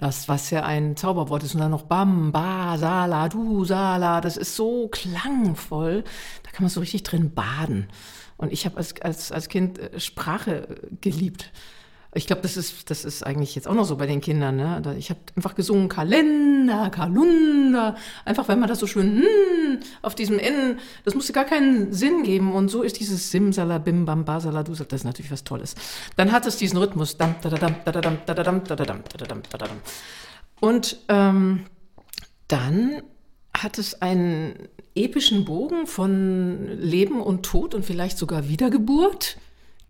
[0.01, 1.55] Das, was ja ein Zauberwort ist.
[1.55, 4.23] Und dann noch Bam, Ba, Sala, Du, Sala.
[4.23, 6.05] Das ist so klangvoll.
[6.43, 7.87] Da kann man so richtig drin baden.
[8.39, 11.53] Und ich habe als, als, als Kind äh, Sprache äh, geliebt.
[12.13, 14.57] Ich glaube, das ist, das ist eigentlich jetzt auch noch so bei den Kindern.
[14.57, 14.97] Ne?
[14.99, 17.95] Ich habe einfach gesungen Kalender, Kalunda.
[18.25, 22.25] Einfach, weil man das so schön hm, auf diesem N, das musste gar keinen Sinn
[22.25, 22.53] geben.
[22.53, 25.77] Und so ist dieses Simsalabim, Bam, Basala, Du, das ist natürlich was Tolles.
[26.17, 27.17] Dann hat es diesen Rhythmus.
[27.17, 29.77] Dam, dadadam, dadadam, dadadam, dadadam, dadadam, dadadam.
[30.59, 31.67] Und ähm,
[32.49, 33.03] dann
[33.57, 39.37] hat es einen epischen Bogen von Leben und Tod und vielleicht sogar Wiedergeburt.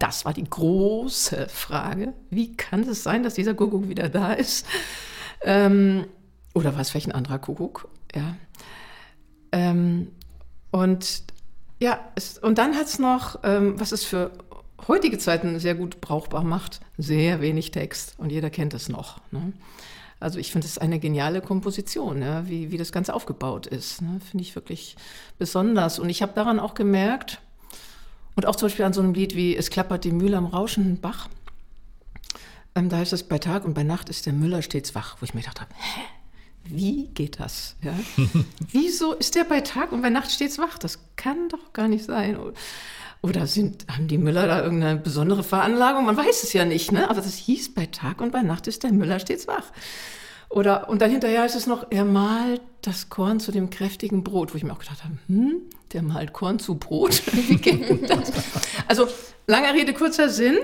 [0.01, 2.15] Das war die große Frage.
[2.31, 4.67] Wie kann es sein, dass dieser Kuckuck wieder da ist?
[5.43, 6.07] Ähm,
[6.55, 7.87] oder war es vielleicht ein anderer Kuckuck?
[8.15, 8.35] Ja.
[9.53, 10.09] Ähm,
[10.71, 11.23] und
[11.81, 14.31] ja, es, und dann hat es noch, ähm, was es für
[14.89, 18.15] heutige Zeiten sehr gut brauchbar macht, sehr wenig Text.
[18.17, 19.21] Und jeder kennt es noch.
[19.31, 19.53] Ne?
[20.19, 24.01] Also ich finde es eine geniale Komposition, ja, wie, wie das Ganze aufgebaut ist.
[24.01, 24.19] Ne?
[24.31, 24.97] Finde ich wirklich
[25.39, 25.99] besonders.
[25.99, 27.41] Und ich habe daran auch gemerkt,
[28.37, 31.01] und auch zum Beispiel an so einem Lied wie Es klappert die Mühle am rauschenden
[31.01, 31.29] Bach,
[32.75, 35.25] ähm, da heißt es, bei Tag und bei Nacht ist der Müller stets wach, wo
[35.25, 36.01] ich mir gedacht habe, hä?
[36.65, 37.75] Wie geht das?
[37.83, 37.95] Ja?
[38.71, 40.79] Wieso ist der bei Tag und bei Nacht stets wach?
[40.79, 42.39] Das kann doch gar nicht sein.
[43.23, 46.07] Oder sind, haben die Müller da irgendeine besondere Veranlagung?
[46.07, 47.11] Man weiß es ja nicht, ne?
[47.11, 49.65] Aber das hieß, bei Tag und bei Nacht ist der Müller stets wach.
[50.49, 54.53] Oder, und dann hinterher ist es noch, er malt das Korn zu dem kräftigen Brot,
[54.53, 57.23] wo ich mir auch gedacht habe, hm, der malt Korn zu Brot?
[58.89, 59.07] Also,
[59.47, 60.59] langer Rede, kurzer Sinn.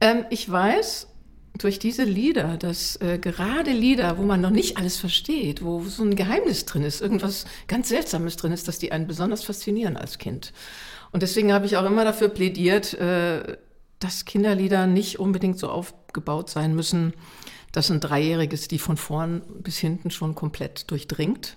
[0.00, 1.08] Ähm, ich weiß
[1.56, 6.02] durch diese Lieder, dass äh, gerade Lieder, wo man noch nicht alles versteht, wo so
[6.04, 10.18] ein Geheimnis drin ist, irgendwas ganz Seltsames drin ist, dass die einen besonders faszinieren als
[10.18, 10.52] Kind.
[11.10, 13.56] Und deswegen habe ich auch immer dafür plädiert, äh,
[13.98, 17.14] dass Kinderlieder nicht unbedingt so aufgebaut sein müssen,
[17.72, 21.56] dass ein Dreijähriges die von vorn bis hinten schon komplett durchdringt,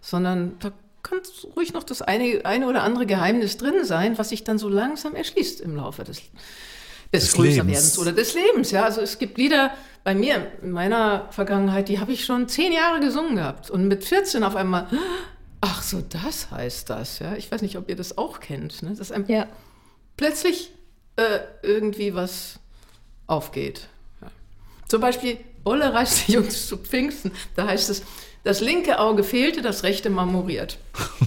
[0.00, 0.72] sondern da
[1.02, 1.18] kann
[1.56, 5.14] ruhig noch das eine, eine oder andere Geheimnis drin sein, was sich dann so langsam
[5.14, 6.18] erschließt im Laufe des,
[7.12, 7.98] des, Des Größerwerdens Lebens.
[7.98, 8.70] oder des Lebens.
[8.70, 9.72] Ja, also es gibt Lieder
[10.04, 14.04] bei mir in meiner Vergangenheit, die habe ich schon zehn Jahre gesungen gehabt und mit
[14.04, 14.86] 14 auf einmal,
[15.60, 17.18] ach so, das heißt das.
[17.20, 18.82] Ja, ich weiß nicht, ob ihr das auch kennt.
[18.82, 18.94] Ne?
[18.96, 19.46] Dass einem Ja.
[20.16, 20.72] plötzlich
[21.16, 22.58] äh, irgendwie was
[23.26, 23.88] aufgeht.
[24.20, 24.28] Ja.
[24.88, 27.30] Zum Beispiel, Olle reißt die Jungs zu Pfingsten.
[27.54, 28.02] Da heißt es,
[28.44, 30.78] das linke Auge fehlte, das rechte marmoriert.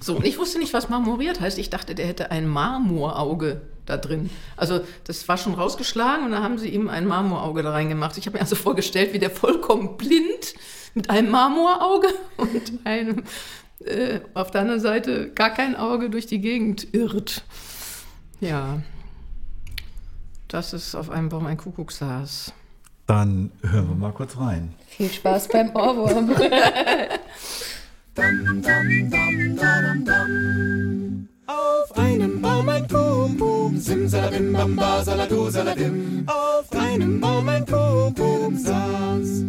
[0.00, 1.58] So, und ich wusste nicht, was marmoriert heißt.
[1.58, 4.30] Ich dachte, der hätte ein Marmorauge da drin.
[4.56, 8.18] Also das war schon rausgeschlagen und dann haben sie ihm ein Marmorauge da reingemacht.
[8.18, 10.54] Ich habe mir also vorgestellt, wie der vollkommen blind
[10.94, 13.22] mit einem Marmorauge und einem
[13.84, 17.44] äh, auf der anderen Seite gar kein Auge durch die Gegend irrt.
[18.40, 18.82] Ja,
[20.48, 22.52] das ist auf einem Baum ein Kuckuck saß.
[23.06, 24.74] Dann hören wir mal kurz rein.
[24.96, 26.30] Viel Spaß beim Ohrwurm.
[31.46, 36.26] Auf einem Baum ein Kuckuck, simsalabim, bamba, saladu, saladim.
[36.26, 39.44] Auf einem Baum ein Kuckuck saß.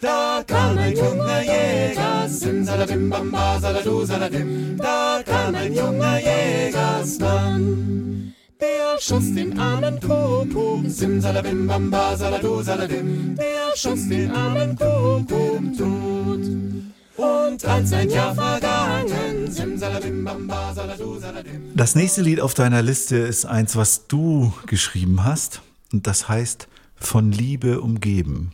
[0.00, 4.76] Da kam ein junger Jäger, simsalabim, bamba, saladu, saladim.
[4.76, 8.34] Da kam ein junger Jägersmann.
[8.60, 13.36] Der schoss den armen Kuckuck, simsalabim, bamba, saladu, saladim.
[13.36, 16.20] Der schoss den armen Kuckuck tot.
[17.80, 19.50] bereits ein Jahr vergangen.
[19.50, 21.72] Simsalabim, bamba, saladu, saladim.
[21.74, 25.62] Das nächste Lied auf deiner Liste ist eins, was du geschrieben hast.
[25.92, 28.52] Und das heißt Von Liebe umgeben.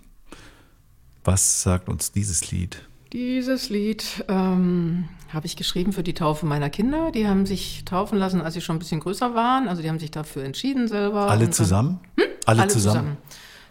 [1.25, 2.87] Was sagt uns dieses Lied?
[3.17, 7.11] Dieses Lied ähm, habe ich geschrieben für die Taufe meiner Kinder.
[7.13, 9.69] Die haben sich taufen lassen, als sie schon ein bisschen größer waren.
[9.69, 11.23] Also die haben sich dafür entschieden selber.
[11.23, 12.01] Alle Und dann- zusammen?
[12.45, 13.17] Alle, zusammen.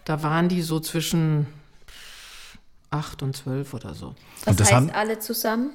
[0.04, 1.46] Da waren die so zwischen
[2.90, 4.16] acht und zwölf oder so.
[4.40, 5.70] Was Und das heißt haben- alle zusammen?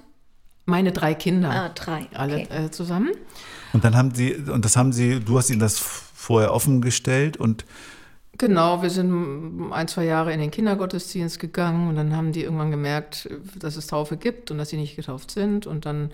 [0.65, 1.49] Meine drei Kinder.
[1.49, 2.07] Ah, drei.
[2.13, 2.65] Alle Okay.
[2.65, 3.12] äh, zusammen.
[3.71, 7.63] Und dann haben sie, und das haben sie, du hast ihnen das vorher offengestellt und
[8.41, 12.71] Genau, wir sind ein, zwei Jahre in den Kindergottesdienst gegangen und dann haben die irgendwann
[12.71, 15.67] gemerkt, dass es Taufe gibt und dass sie nicht getauft sind.
[15.67, 16.10] Und dann,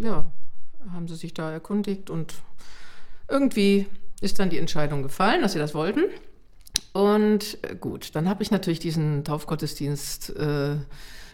[0.00, 0.30] ja,
[0.92, 2.34] haben sie sich da erkundigt und
[3.28, 3.86] irgendwie
[4.20, 6.04] ist dann die Entscheidung gefallen, dass sie das wollten.
[6.92, 10.76] Und äh, gut, dann habe ich natürlich diesen Taufgottesdienst äh,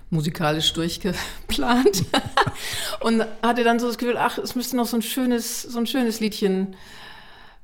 [0.09, 2.07] musikalisch durchgeplant
[3.01, 5.87] und hatte dann so das Gefühl, ach, es müsste noch so ein schönes, so ein
[5.87, 6.75] schönes Liedchen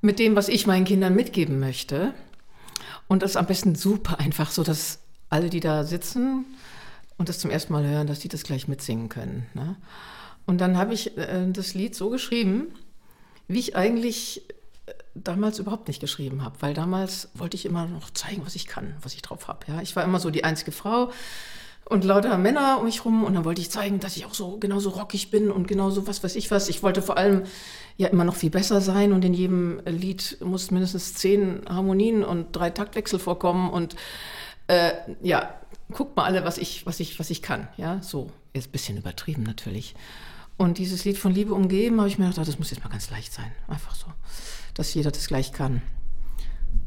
[0.03, 2.13] mit dem, was ich meinen Kindern mitgeben möchte.
[3.09, 4.99] Und das am besten super einfach, so dass
[5.31, 6.45] alle, die da sitzen
[7.19, 9.47] und das zum ersten Mal hören, dass die das gleich mitsingen können.
[9.55, 9.77] Ne?
[10.47, 12.69] Und dann habe ich äh, das Lied so geschrieben,
[13.49, 14.43] wie ich eigentlich
[14.87, 18.67] äh, damals überhaupt nicht geschrieben habe, weil damals wollte ich immer noch zeigen, was ich
[18.67, 19.61] kann, was ich drauf habe.
[19.69, 19.81] Ja?
[19.83, 21.11] Ich war immer so die einzige Frau
[21.89, 24.59] und lauter Männer um mich rum und dann wollte ich zeigen, dass ich auch so
[24.59, 26.69] genauso rockig bin und genauso was weiß ich was.
[26.69, 27.45] Ich wollte vor allem
[27.97, 32.55] ja immer noch viel besser sein und in jedem Lied muss mindestens zehn Harmonien und
[32.55, 33.97] drei Taktwechsel vorkommen und
[34.69, 35.55] äh, ja,
[35.93, 37.69] guckt mal alle, was ich, was ich, was ich kann.
[37.77, 39.95] Ja, so jetzt ein bisschen übertrieben natürlich.
[40.57, 42.91] Und dieses Lied von Liebe umgeben, habe ich mir gedacht, ah, das muss jetzt mal
[42.91, 44.07] ganz leicht sein, einfach so,
[44.75, 45.83] dass jeder das gleich kann.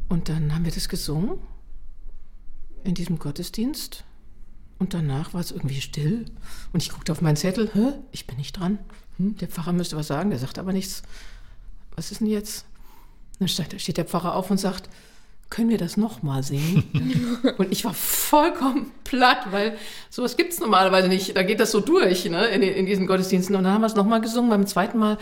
[0.08, 1.38] Und dann haben wir das gesungen
[2.82, 4.04] in diesem Gottesdienst.
[4.80, 6.24] Und danach war es irgendwie still.
[6.72, 7.70] Und ich guckte auf meinen Zettel.
[7.74, 7.92] Hä?
[8.12, 8.78] Ich bin nicht dran.
[9.18, 9.36] Hm?
[9.36, 10.30] Der Pfarrer müsste was sagen.
[10.30, 11.02] Der sagt aber nichts.
[11.94, 12.64] Was ist denn jetzt?
[13.38, 14.88] Dann steht, der Pfarrer auf und sagt,
[15.50, 17.38] können wir das nochmal singen?
[17.58, 19.76] und ich war vollkommen platt, weil
[20.08, 21.36] sowas gibt es normalerweise nicht.
[21.36, 22.46] Da geht das so durch ne?
[22.46, 23.54] in, in diesen Gottesdiensten.
[23.56, 24.48] Und dann haben wir es nochmal gesungen.
[24.48, 25.18] Beim zweiten Mal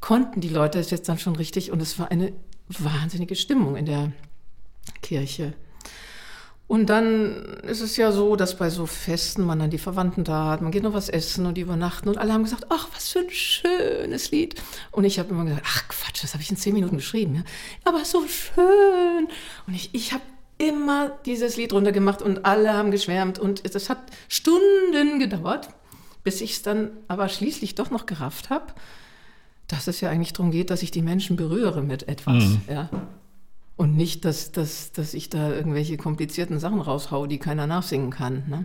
[0.00, 1.72] konnten die Leute es jetzt dann schon richtig.
[1.72, 2.32] Und es war eine
[2.68, 4.12] wahnsinnige Stimmung in der
[5.02, 5.54] Kirche.
[6.72, 10.46] Und dann ist es ja so, dass bei so Festen man dann die Verwandten da
[10.46, 13.10] hat, man geht noch was essen und die übernachten und alle haben gesagt, ach, was
[13.10, 14.54] für ein schönes Lied.
[14.90, 17.42] Und ich habe immer gesagt, ach Quatsch, das habe ich in zehn Minuten geschrieben, ja.
[17.84, 19.28] Aber so schön.
[19.66, 20.22] Und ich, ich habe
[20.56, 25.68] immer dieses Lied runtergemacht und alle haben geschwärmt und das hat Stunden gedauert,
[26.24, 28.72] bis ich es dann aber schließlich doch noch gerafft habe,
[29.68, 32.88] dass es ja eigentlich darum geht, dass ich die Menschen berühre mit etwas, ja.
[33.76, 38.44] Und nicht, dass, dass, dass ich da irgendwelche komplizierten Sachen raushau, die keiner nachsingen kann.
[38.48, 38.64] Ne?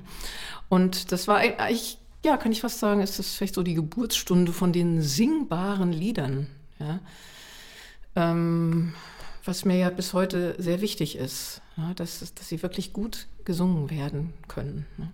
[0.70, 4.52] Und das war eigentlich, ja, kann ich fast sagen, ist das vielleicht so die Geburtsstunde
[4.52, 6.48] von den singbaren Liedern.
[6.80, 7.00] Ja?
[8.16, 8.94] Ähm,
[9.46, 13.90] was mir ja bis heute sehr wichtig ist, ja, dass, dass sie wirklich gut gesungen
[13.90, 14.86] werden können.
[14.98, 15.12] Ne?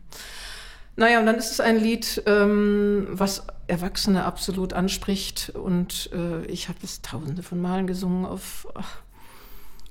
[0.96, 5.52] Naja, und dann ist es ein Lied, ähm, was Erwachsene absolut anspricht.
[5.56, 8.98] Und äh, ich habe es tausende von Malen gesungen auf ach,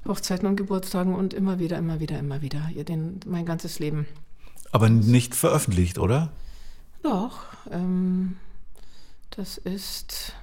[0.07, 2.69] Hochzeiten und Geburtstagen und immer wieder, immer wieder, immer wieder.
[2.75, 4.07] Ja, den, mein ganzes Leben.
[4.73, 6.33] aber nicht veröffentlicht, oder?
[7.03, 8.37] Doch, ähm,
[9.31, 10.35] das ist.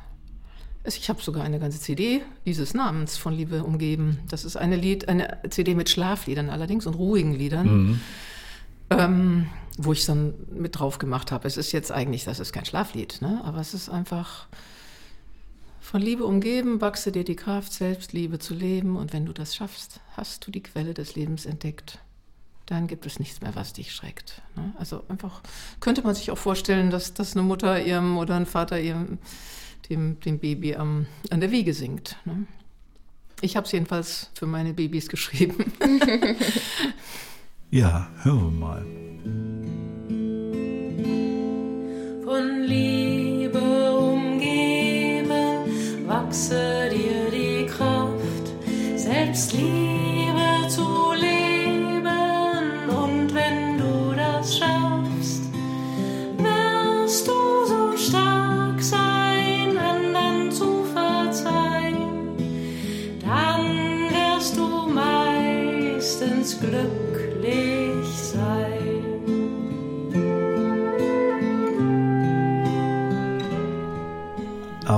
[0.86, 4.19] Ich habe sogar eine ganze CD dieses Namens von Liebe umgeben.
[4.30, 8.02] Das ist eine Lied, eine CD mit Schlafliedern allerdings und ruhigen Liedern,
[8.89, 11.48] ähm, wo ich dann mit drauf gemacht habe.
[11.48, 13.41] Es ist jetzt eigentlich, das ist kein Schlaflied, ne?
[13.43, 14.48] aber es ist einfach
[15.89, 19.99] von Liebe umgeben, wachse dir die Kraft, Selbstliebe zu leben und wenn du das schaffst,
[20.15, 21.99] hast du die Quelle des Lebens entdeckt
[22.69, 24.41] dann gibt es nichts mehr, was dich schreckt.
[24.56, 24.73] ne?
[24.78, 25.41] Also einfach
[25.80, 29.17] könnte man sich auch vorstellen, dass, dass eine Mutter ihrem oder ein Vater ihrem
[29.89, 32.17] dem, dem Baby am, an der Wiege singt.
[32.25, 32.45] Ne?
[33.41, 35.73] Ich habe es jedenfalls für meine Babys geschrieben.
[37.71, 38.84] Ja, hören wir mal.
[42.25, 42.99] von Liebe
[46.30, 46.88] wachse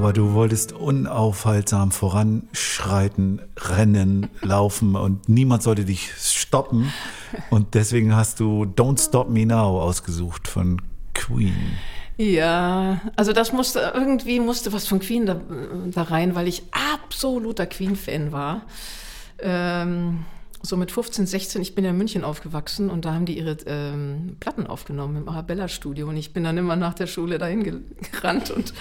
[0.02, 6.92] Aber du wolltest unaufhaltsam voranschreiten, rennen, laufen und niemand sollte dich stoppen.
[7.52, 10.82] Und deswegen hast du Don't Stop Me Now ausgesucht von
[11.14, 11.54] Queen.
[12.18, 15.40] Ja, also das musste irgendwie musste was von Queen da,
[15.92, 18.64] da rein, weil ich absoluter Queen-Fan war.
[19.38, 20.26] Ähm,
[20.64, 23.56] so mit 15, 16, ich bin ja in München aufgewachsen und da haben die ihre
[23.68, 27.82] ähm, Platten aufgenommen im Arabella-Studio und ich bin dann immer nach der Schule dahin ge-
[28.12, 28.74] gerannt und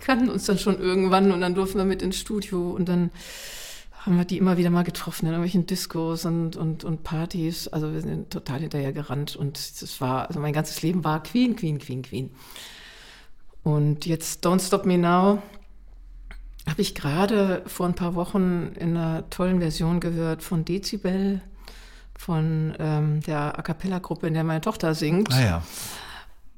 [0.00, 3.10] kannten uns dann schon irgendwann und dann durften wir mit ins Studio und dann
[4.04, 7.68] haben wir die immer wieder mal getroffen in irgendwelchen Discos und, und, und Partys.
[7.68, 11.54] Also wir sind total hinterher gerannt und das war, also mein ganzes Leben war Queen,
[11.54, 12.30] Queen, Queen, Queen.
[13.62, 15.42] Und jetzt Don't Stop Me Now
[16.66, 21.42] habe ich gerade vor ein paar Wochen in einer tollen Version gehört von Dezibel,
[22.16, 25.32] von ähm, der A Cappella-Gruppe, in der meine Tochter singt.
[25.32, 25.62] Ah ja.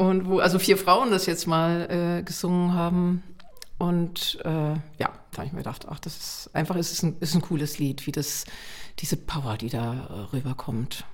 [0.02, 3.22] Und wo also vier Frauen das jetzt mal äh, gesungen haben.
[3.78, 7.16] Und äh, ja, da habe ich mir gedacht, ach, das ist einfach, es ist ein,
[7.20, 8.44] ist ein cooles Lied, wie das,
[8.98, 11.04] diese Power, die da äh, rüberkommt.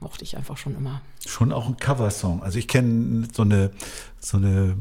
[0.00, 1.00] Mochte ich einfach schon immer.
[1.24, 2.42] Schon auch ein Coversong.
[2.42, 3.70] Also ich kenne so eine,
[4.18, 4.76] so eine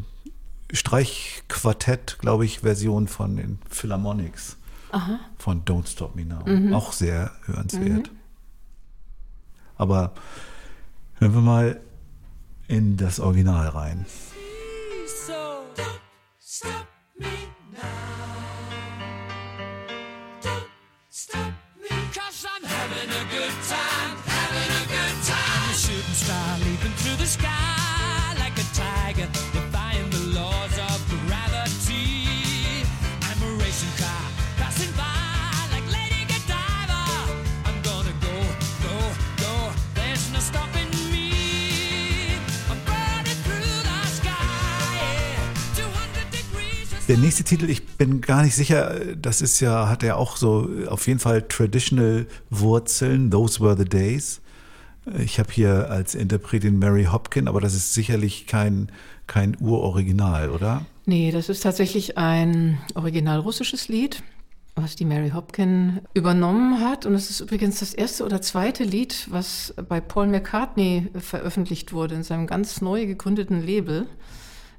[0.74, 4.58] Streichquartett, glaube ich, Version von den Philharmonics.
[5.38, 6.76] Von Don't Stop Me Now.
[6.76, 8.10] Auch sehr hörenswert.
[9.76, 10.14] Aber
[11.20, 11.80] hören wir mal
[12.68, 14.06] in das Original rein.
[26.28, 29.28] Star leaping through the sky like a tiger,
[47.08, 50.68] Der nächste Titel, ich bin gar nicht sicher, das ist ja, hat er auch so
[50.90, 54.42] auf jeden Fall traditional Wurzeln, Those Were the Days.
[55.18, 58.92] Ich habe hier als Interpretin Mary Hopkin, aber das ist sicherlich kein,
[59.26, 60.86] kein Uroriginal, oder?
[61.06, 64.22] Nee, das ist tatsächlich ein original russisches Lied,
[64.76, 67.06] was die Mary Hopkin übernommen hat.
[67.06, 72.16] Und es ist übrigens das erste oder zweite Lied, was bei Paul McCartney veröffentlicht wurde
[72.16, 74.08] in seinem ganz neu gegründeten Label.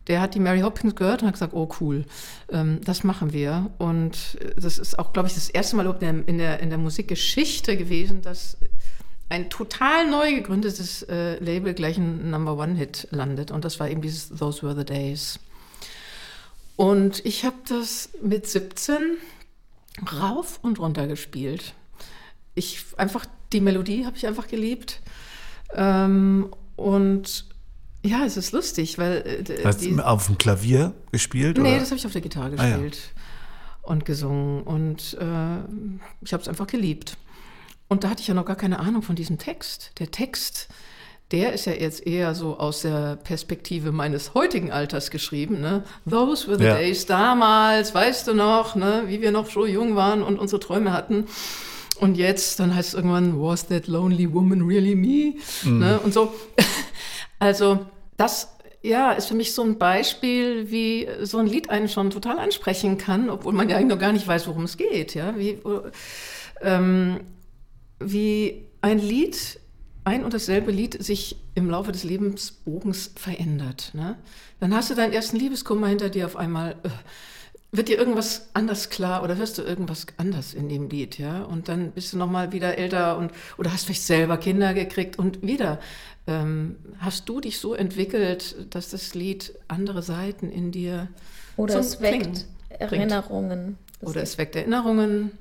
[0.09, 2.05] Der hat die Mary Hopkins gehört und hat gesagt, oh cool,
[2.51, 3.71] ähm, das machen wir.
[3.79, 6.71] Und das ist auch, glaube ich, das erste Mal überhaupt in der, in der, in
[6.71, 8.57] der Musikgeschichte gewesen, dass
[9.29, 13.51] ein total neu gegründetes äh, Label gleich ein Number One-Hit landet.
[13.51, 15.39] Und das war eben dieses Those Were the Days.
[16.77, 19.19] Und ich habe das mit 17
[20.21, 21.75] rauf und runter gespielt.
[22.55, 25.01] Ich einfach, die Melodie habe ich einfach geliebt.
[25.75, 27.48] Ähm, und
[28.09, 31.59] ja, es ist lustig, weil äh, Hast du auf dem Klavier gespielt?
[31.59, 31.79] Nee, oder?
[31.81, 32.77] das habe ich auf der Gitarre Ah, ja.
[32.77, 32.99] gespielt
[33.83, 34.63] und gesungen.
[34.63, 35.59] Und äh,
[36.23, 37.17] ich habe es einfach geliebt.
[37.89, 39.93] Und da hatte ich ja noch gar keine Ahnung von diesem Text.
[39.99, 40.69] Der Text,
[41.31, 45.61] der ist ja jetzt eher so aus der Perspektive meines heutigen Alters geschrieben.
[45.61, 45.85] Ne?
[46.09, 46.75] Those were the Ja.
[46.77, 49.05] days damals, weißt du noch, ne?
[49.07, 51.25] wie wir noch so jung waren und unsere Träume hatten.
[51.99, 55.35] Und jetzt, dann heißt es irgendwann, was that lonely woman really me?
[55.69, 55.99] Ne?
[56.01, 56.33] Und so.
[57.41, 57.87] Also,
[58.19, 62.39] das ja, ist für mich so ein Beispiel, wie so ein Lied einen schon total
[62.39, 65.15] ansprechen kann, obwohl man ja eigentlich noch gar nicht weiß, worum es geht.
[65.15, 65.37] Ja?
[65.39, 65.59] Wie,
[66.61, 67.21] ähm,
[67.99, 69.61] wie ein Lied,
[70.05, 73.91] ein und dasselbe Lied sich im Laufe des Lebensbogens verändert.
[73.95, 74.17] Ne?
[74.61, 76.77] Dann hast du deinen ersten Liebeskummer hinter dir auf einmal.
[76.83, 76.91] Äh,
[77.71, 81.43] wird dir irgendwas anders klar oder hörst du irgendwas anders in dem Lied, ja?
[81.43, 85.19] Und dann bist du noch mal wieder älter und oder hast vielleicht selber Kinder gekriegt
[85.19, 85.79] und wieder
[86.27, 91.09] ähm, hast du dich so entwickelt, dass das Lied andere Seiten in dir
[91.57, 93.79] Oder es weckt Erinnerungen.
[94.01, 95.33] Oder es weckt Erinnerungen.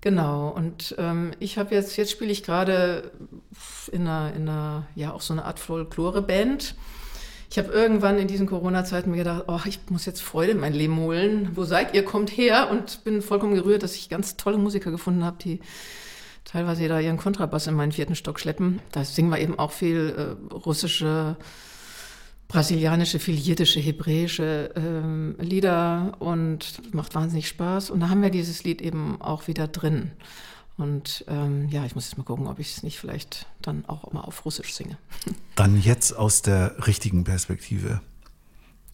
[0.00, 3.10] Genau, und ähm, ich habe jetzt, jetzt spiele ich gerade
[3.90, 6.76] in einer, in einer, ja, auch so eine Art Folklore-Band.
[7.50, 10.74] Ich habe irgendwann in diesen Corona-Zeiten mir gedacht, oh, ich muss jetzt Freude in mein
[10.74, 11.50] Leben holen.
[11.54, 12.04] Wo seid ihr?
[12.04, 12.68] Kommt her.
[12.70, 15.60] Und bin vollkommen gerührt, dass ich ganz tolle Musiker gefunden habe, die
[16.44, 18.80] teilweise da ihren Kontrabass in meinen vierten Stock schleppen.
[18.92, 21.36] Da singen wir eben auch viel äh, russische,
[22.48, 27.90] brasilianische, viel jiddische, hebräische ähm, Lieder und macht wahnsinnig Spaß.
[27.90, 30.12] Und da haben wir dieses Lied eben auch wieder drin.
[30.78, 34.10] Und ähm, ja, ich muss jetzt mal gucken, ob ich es nicht vielleicht dann auch
[34.12, 34.96] mal auf Russisch singe.
[35.56, 38.00] Dann jetzt aus der richtigen Perspektive.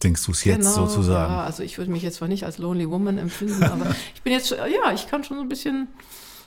[0.03, 1.31] Denkst du es jetzt Genau, sozusagen?
[1.31, 4.33] Ja, also ich würde mich jetzt zwar nicht als Lonely Woman empfinden, aber ich bin
[4.33, 5.87] jetzt, ja, ich kann schon so ein bisschen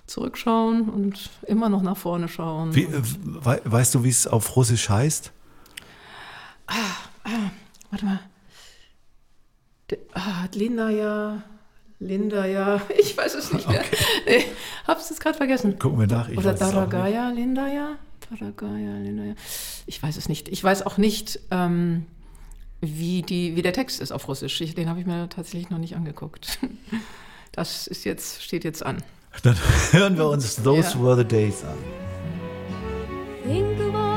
[0.07, 2.75] zurückschauen und immer noch nach vorne schauen.
[2.75, 5.31] Wie, wei- weißt du, wie es auf Russisch heißt?
[7.91, 8.21] Warte mal.
[9.91, 11.43] De, ah, hat Linda ja.
[12.01, 12.81] Linda ja.
[12.99, 13.83] Ich weiß es nicht mehr.
[14.27, 14.45] Nee,
[14.87, 15.79] hab's jetzt gerade vergessen.
[15.79, 16.29] Gucken wir nach.
[16.29, 16.93] Ich Oder weiß es auch nicht.
[16.93, 17.97] Daragaya, Linda ja.
[19.87, 20.49] Ich weiß es nicht.
[20.49, 22.07] Ich weiß auch nicht, ähm,
[22.81, 24.61] wie, die, wie der Text ist auf Russisch.
[24.61, 26.59] Ich, den habe ich mir tatsächlich noch nicht angeguckt.
[27.53, 29.03] Das ist jetzt, steht jetzt an.
[29.43, 29.57] Dann
[29.91, 31.03] hören wir uns Those Ja.
[31.03, 31.77] Were the Days an.
[33.45, 34.08] Think of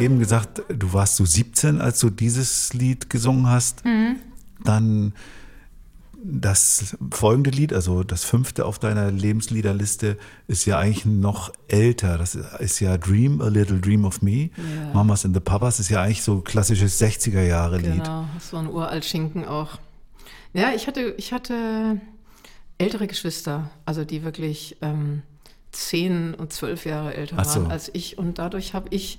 [0.00, 3.82] eben gesagt, du warst so 17, als du dieses Lied gesungen hast.
[4.64, 5.12] Dann
[6.22, 12.18] das folgende Lied, also das fünfte auf deiner Lebensliederliste, ist ja eigentlich noch älter.
[12.18, 14.50] Das ist ja Dream, A Little Dream of Me.
[14.56, 14.92] Ja.
[14.92, 18.04] Mamas and the Papas ist ja eigentlich so klassisches 60er-Jahre-Lied.
[18.04, 19.78] Genau, das war ein Uraltschinken auch.
[20.52, 22.00] Ja, ich hatte, ich hatte
[22.78, 25.22] ältere Geschwister, also die wirklich ähm,
[25.72, 27.62] zehn und zwölf Jahre älter so.
[27.62, 28.18] waren als ich.
[28.18, 29.18] Und dadurch habe ich.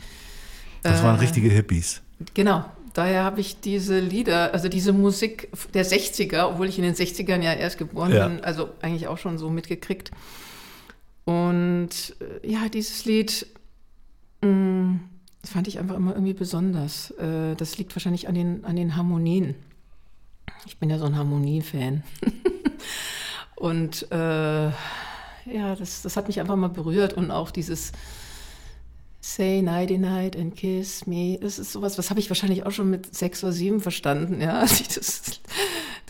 [0.84, 2.02] Das waren äh, richtige Hippies.
[2.34, 6.96] Genau, daher habe ich diese Lieder, also diese Musik der 60er, obwohl ich in den
[6.96, 8.28] 60ern ja erst geboren Ja.
[8.28, 10.12] bin, also eigentlich auch schon so mitgekriegt.
[11.26, 11.90] Und
[12.44, 13.46] äh, ja, dieses Lied
[14.42, 15.00] mh,
[15.42, 17.12] das fand ich einfach immer irgendwie besonders.
[17.12, 19.56] Äh, das liegt wahrscheinlich an den, an den Harmonien.
[20.66, 22.04] Ich bin ja so ein Harmonie-Fan.
[23.56, 27.92] und äh, ja, das, das hat mich einfach mal berührt und auch dieses
[29.24, 31.38] Say nighty night and kiss me.
[31.40, 34.60] Das ist sowas, was habe ich wahrscheinlich auch schon mit sechs oder sieben verstanden, ja,
[34.62, 35.22] als ich das,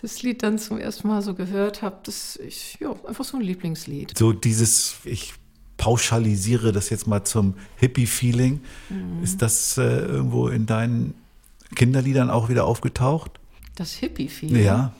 [0.01, 1.97] das Lied dann zum ersten Mal so gehört habe.
[2.03, 4.17] Das ist ja einfach so ein Lieblingslied.
[4.17, 5.33] So dieses, ich
[5.75, 8.61] pauschalisiere das jetzt mal zum Hippie-Feeling.
[8.89, 9.23] Mhm.
[9.23, 11.15] Ist das äh, irgendwo in deinen
[11.75, 13.39] Kinderliedern auch wieder aufgetaucht?
[13.75, 14.63] Das Hippie-Feeling.
[14.63, 14.93] Ja.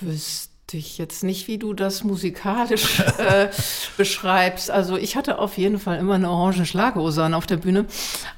[0.00, 3.48] Wüsste ich jetzt nicht, wie du das musikalisch äh,
[3.96, 4.70] beschreibst.
[4.70, 7.86] Also ich hatte auf jeden Fall immer eine orange Schlaghose an auf der Bühne,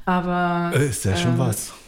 [0.04, 1.72] aber Äh, Ist ja schon ähm, was.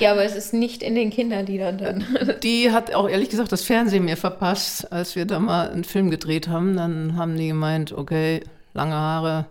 [0.00, 2.04] Ja, aber es ist nicht in den Kinderliedern dann.
[2.42, 6.10] Die hat auch ehrlich gesagt das Fernsehen mir verpasst, als wir da mal einen Film
[6.10, 6.76] gedreht haben.
[6.76, 8.42] Dann haben die gemeint, okay,
[8.74, 9.46] lange Haare.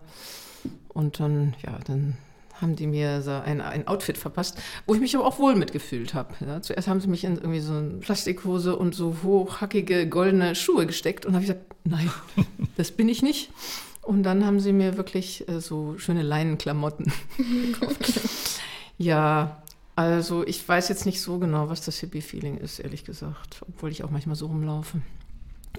[0.90, 2.16] Und dann, ja, dann
[2.62, 6.14] haben die mir so ein, ein Outfit verpasst, wo ich mich aber auch wohl mitgefühlt
[6.14, 6.34] habe.
[6.46, 10.86] Ja, zuerst haben sie mich in irgendwie so eine Plastikhose und so hochhackige goldene Schuhe
[10.86, 12.10] gesteckt und habe ich gesagt, nein,
[12.78, 13.52] das bin ich nicht.
[14.02, 17.12] Und dann haben sie mir wirklich äh, so schöne Leinenklamotten
[17.72, 18.20] gekauft.
[18.98, 19.64] Ja,
[19.96, 24.04] also ich weiß jetzt nicht so genau, was das Hippie-Feeling ist, ehrlich gesagt, obwohl ich
[24.04, 25.02] auch manchmal so rumlaufe.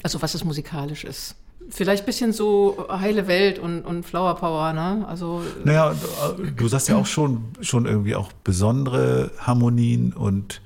[0.03, 1.37] Also was es musikalisch ist.
[1.69, 5.05] Vielleicht ein bisschen so heile Welt und, und Flower Power, ne?
[5.09, 5.95] Also Naja,
[6.37, 10.61] du- du sagst ja auch schon, schon irgendwie auch besondere Harmonien und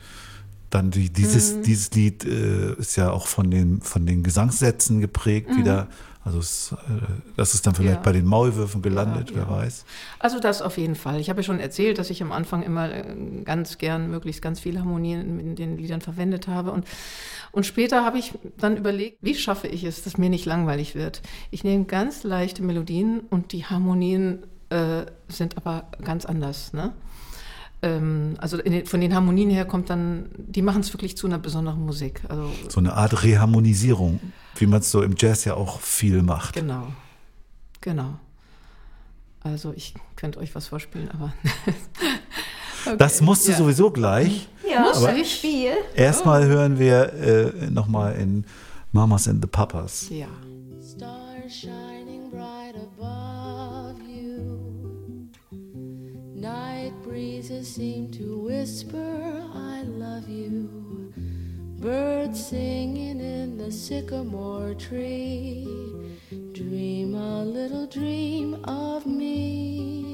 [0.68, 1.62] dann die, dieses, Mhm.
[1.62, 5.88] dieses Lied äh, ist ja auch von den, von den Gesangssätzen geprägt wieder.
[6.22, 6.76] Also es, äh,
[7.36, 7.96] das ist dann vielleicht.
[7.96, 8.02] Ja.
[8.02, 9.50] bei den Maulwürfen gelandet, Ja, wer ja.
[9.50, 9.84] weiß.
[10.18, 11.18] Also das auf jeden Fall.
[11.18, 13.04] Ich habe ja schon erzählt, dass ich am Anfang immer äh,
[13.44, 16.72] ganz gern möglichst ganz viele Harmonien in den Liedern verwendet habe.
[16.72, 16.86] Und,
[17.52, 21.22] und später habe ich dann überlegt, wie schaffe ich es, dass mir nicht langweilig wird.
[21.50, 26.74] Ich nehme ganz leichte Melodien und die Harmonien äh, sind aber ganz anders.
[26.74, 26.92] Ne?
[27.82, 31.38] Ähm, also den, von den Harmonien her kommt dann, die machen es wirklich zu einer
[31.38, 32.20] besonderen Musik.
[32.28, 34.20] Also So eine Art Reharmonisierung,
[34.60, 36.54] wie man es so im Jazz ja auch viel macht.
[36.54, 36.88] Genau,
[37.80, 38.18] genau.
[39.42, 41.32] Also ich könnte euch was vorspielen, aber
[42.98, 43.58] Das musst du ja.
[43.58, 44.48] sowieso gleich.
[44.68, 45.40] Ja, Muss ich?
[45.40, 45.72] viel.
[45.94, 48.44] Erstmal hören wir äh, nochmal in
[48.92, 50.08] Mamas and the Papas.
[50.10, 50.28] Ja.
[50.80, 55.28] Stars shining bright above you.
[56.34, 60.68] Night breezes seem to whisper, I love you.
[62.20, 65.66] Birds singing in the sycamore tree.
[66.52, 70.04] Dream a little dream of me.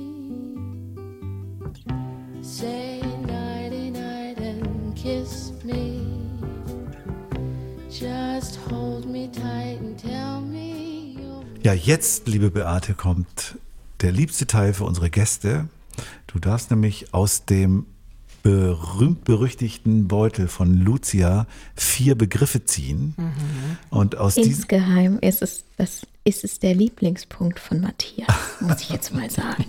[2.43, 6.07] Say nighty night and kiss me.
[7.91, 11.19] Just hold me tight and tell me
[11.65, 13.59] Ja, jetzt, liebe Beate, kommt
[14.01, 15.69] der liebste Teil für unsere Gäste.
[16.29, 17.87] Du darfst nämlich aus dem
[18.47, 23.17] berühmt-berüchtigten Beutel von Lucia vier Begriffe ziehen.
[23.91, 28.29] Und aus Insgeheim ist es, das ist es der Lieblingspunkt von Matthias,
[28.61, 29.65] muss ich jetzt mal sagen.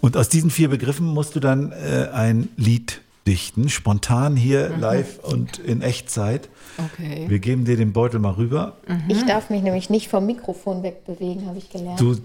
[0.00, 5.18] Und aus diesen vier Begriffen musst du dann äh, ein Lied dichten, spontan hier live
[5.20, 6.48] und in Echtzeit.
[6.78, 7.24] Okay.
[7.28, 8.76] Wir geben dir den Beutel mal rüber.
[9.08, 12.00] Ich darf mich nämlich nicht vom Mikrofon wegbewegen, habe ich gelernt.
[12.00, 12.16] Du,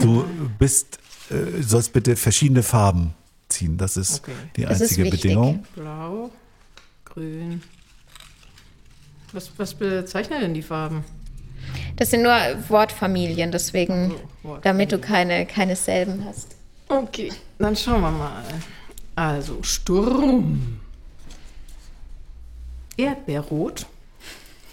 [0.00, 0.24] du
[0.58, 0.98] bist,
[1.30, 3.14] äh, sollst bitte verschiedene Farben
[3.48, 3.76] ziehen.
[3.78, 4.32] Das ist Okay.
[4.56, 5.22] die Das ist einzige wichtig.
[5.22, 5.64] Bedingung.
[5.74, 6.30] Blau,
[7.04, 7.62] grün.
[9.32, 11.04] Was, was bezeichnen denn die Farben?
[11.96, 12.32] Das sind nur
[12.68, 14.12] Wortfamilien, deswegen,
[14.42, 14.62] Wortfamilien.
[14.62, 16.54] damit du keine, keine selben hast.
[16.88, 18.42] Okay, dann schauen wir mal.
[19.18, 20.78] Also Sturm.
[22.96, 23.84] Erdbeerrot.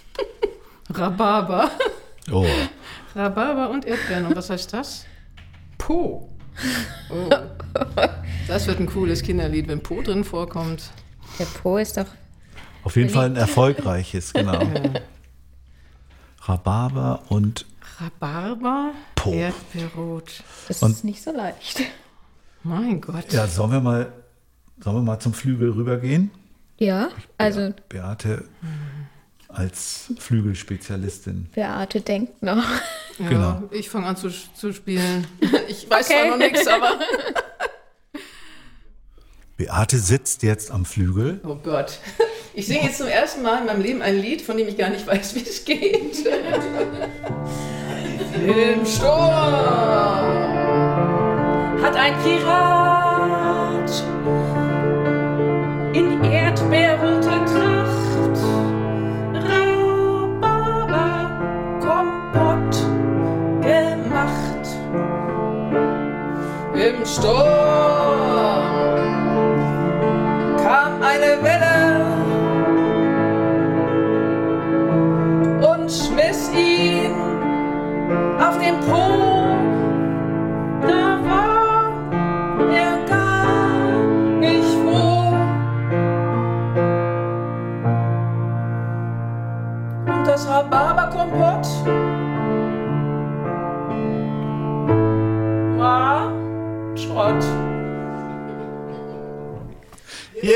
[0.94, 1.72] Rhabarber.
[2.32, 2.46] Oh,
[3.16, 4.28] Rhabarber und Erdbeeren.
[4.28, 5.06] Und was heißt das?
[5.80, 6.30] Po.
[7.10, 7.30] Oh.
[8.48, 10.92] Das wird ein cooles Kinderlied, wenn Po drin vorkommt.
[11.40, 12.06] Der Po ist doch.
[12.84, 14.60] auf jeden Fall ein erfolgreiches, genau.
[16.44, 17.66] Rhabarber und
[18.00, 19.32] Rhabarber, Po.
[19.34, 20.44] Erdbeerrot.
[20.68, 21.82] Das Und- ist nicht so leicht.
[22.62, 23.34] Mein Gott.
[23.34, 24.14] ja, sollen wir mal,
[24.80, 26.32] sollen wir mal zum Flügel rübergehen?
[26.78, 28.46] Ja, also Beate
[29.48, 31.48] als Flügelspezialistin.
[31.54, 32.64] Beate denkt noch.
[33.18, 33.64] Ja, genau.
[33.72, 35.26] Ich fange an zu, zu spielen.
[35.70, 36.20] Ich weiß Okay.
[36.20, 37.00] zwar noch nichts, aber.
[39.58, 41.40] Beate sitzt jetzt am Flügel.
[41.46, 42.00] Oh Gott.
[42.54, 44.90] Ich singe jetzt zum ersten Mal in meinem Leben ein Lied, von dem ich gar
[44.90, 46.26] nicht weiß, wie es geht.
[48.46, 49.08] Im Sturm
[51.82, 52.85] hat ein Pirat
[67.16, 67.55] Stopp!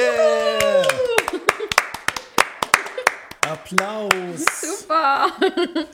[0.09, 0.83] Yeah!
[3.41, 4.45] Applaus!
[4.61, 5.27] Super.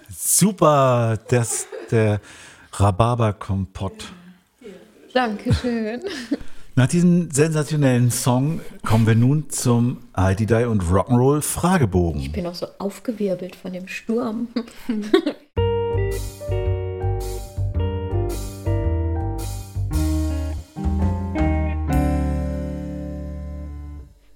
[0.10, 2.20] Super, das der
[2.74, 4.12] Rhabarberkompott.
[5.14, 6.02] Dankeschön.
[6.78, 12.20] Nach diesem sensationellen Song kommen wir nun zum ID und Rock'n'Roll Fragebogen.
[12.20, 14.50] Ich bin auch so aufgewirbelt von dem Sturm.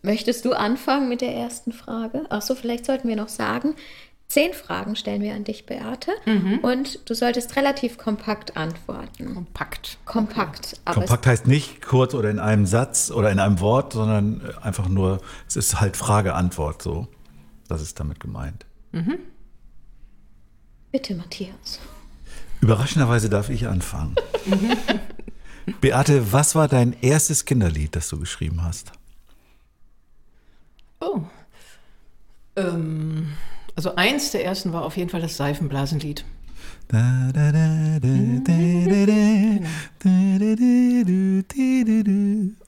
[0.02, 2.26] Möchtest du anfangen mit der ersten Frage?
[2.30, 3.76] Achso, vielleicht sollten wir noch sagen,
[4.28, 6.12] zehn Fragen stellen wir an dich, Beate.
[6.62, 9.34] Und du solltest relativ kompakt antworten.
[9.34, 9.98] Kompakt.
[10.06, 10.80] Kompakt.
[10.86, 14.88] Aber Kompakt heißt nicht kurz oder in einem Satz oder in einem Wort, sondern einfach
[14.88, 17.08] nur, es ist halt Frage-Antwort so.
[17.68, 18.66] Das ist damit gemeint.
[18.94, 19.04] Es,
[20.92, 21.80] bitte, Matthias.
[22.62, 24.16] Überraschenderweise darf ich anfangen.
[25.82, 28.92] Beate, was war dein erstes Kinderlied, das du geschrieben hast?
[31.02, 31.22] Oh.
[32.56, 33.30] Ähm,
[33.76, 36.26] also eins der ersten war auf jeden Fall das Seifenblasenlied.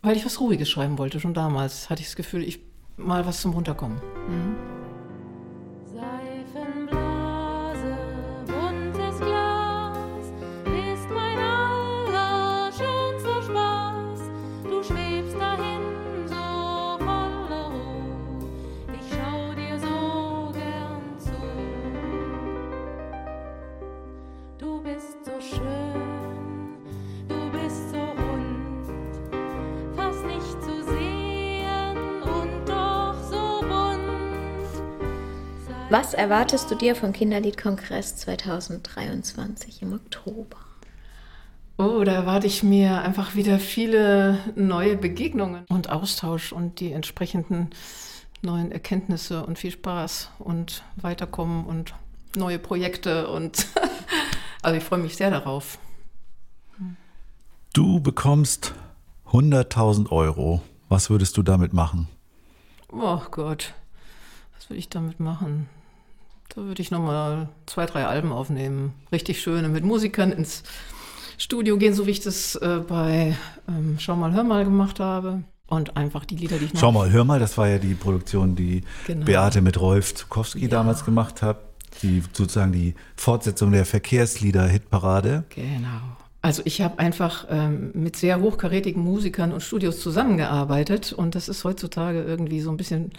[0.02, 2.60] Weil ich was Ruhiges schreiben wollte, schon damals hatte ich das Gefühl, ich
[2.98, 3.98] mal was zum Runterkommen.
[4.30, 4.81] Mhm.
[35.92, 40.56] Was erwartest du dir vom Kinderliedkongress 2023 im Oktober?
[41.78, 47.72] Oh, da erwarte ich mir einfach wieder viele neue Begegnungen und Austausch und die entsprechenden
[48.42, 51.94] neuen Erkenntnisse und viel Spaß und Weiterkommen und
[52.38, 53.68] neue Projekte und
[54.62, 55.78] also ich freue mich sehr darauf.
[57.74, 58.74] Du bekommst
[59.32, 60.62] 100.000 Euro.
[60.88, 62.08] Was würdest du damit machen?
[62.94, 63.74] Oh Gott,
[64.56, 65.68] was würde ich damit machen?
[66.56, 68.94] Da würde ich nochmal zwei, drei Alben aufnehmen.
[69.12, 70.64] Richtig schöne, mit Musikern ins
[71.38, 73.36] Studio gehen, so wie ich das äh, bei
[73.68, 75.44] ähm, Schau mal, hör mal gemacht habe.
[75.68, 76.82] Und einfach die Lieder, die ich noch.
[76.82, 79.26] Schau mal, hör mal, das war ja die Produktion, die Genau.
[79.26, 81.58] Beate mit Rolf Zukowski damals gemacht hat.
[82.04, 85.46] Die sozusagen die Fortsetzung der Verkehrslieder-Hitparade.
[85.50, 86.18] Genau.
[86.42, 91.64] Also ich habe einfach ähm, mit sehr hochkarätigen Musikern und Studios zusammengearbeitet und das ist
[91.64, 93.12] heutzutage irgendwie so ein bisschen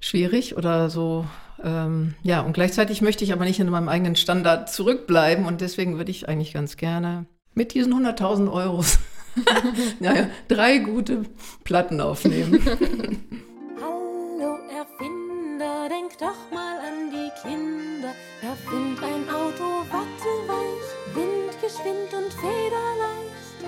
[0.00, 1.26] schwierig oder so.
[1.62, 5.96] Ähm, ja, und gleichzeitig möchte ich aber nicht in meinem eigenen Standard zurückbleiben und deswegen
[5.96, 8.98] würde ich eigentlich ganz gerne mit diesen 100.000 Euros
[10.00, 11.24] naja, drei gute
[11.64, 12.64] Platten aufnehmen.
[13.80, 18.14] Hallo Erfinder, denk doch mal an die Kinder.
[18.42, 23.58] Erfind ein Auto watteweich, windgeschwind und federleicht.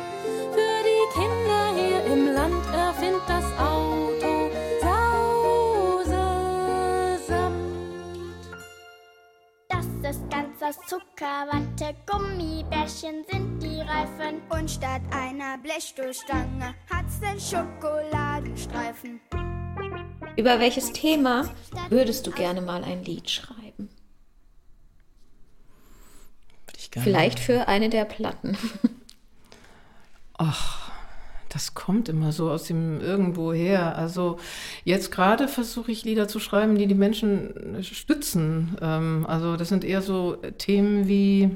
[0.52, 3.75] Für die Kinder hier im Land erfind das Auto
[10.66, 14.42] aus Zuckerwatte, Gummibärchen sind die Reifen.
[14.48, 19.20] Und statt einer Blechstoßstange hat's den Schokoladenstreifen.
[20.36, 21.48] Über welches Thema
[21.88, 23.88] würdest du gerne mal ein Lied schreiben?
[26.66, 28.58] Würde ich gerne- Vielleicht für eine der Platten.
[30.36, 30.85] Ach,
[31.48, 33.96] das kommt immer so aus dem irgendwo her.
[33.96, 34.38] Also
[34.84, 38.76] jetzt gerade versuche ich Lieder zu schreiben, die die Menschen stützen.
[38.80, 41.50] Ähm, also das sind eher so Themen wie,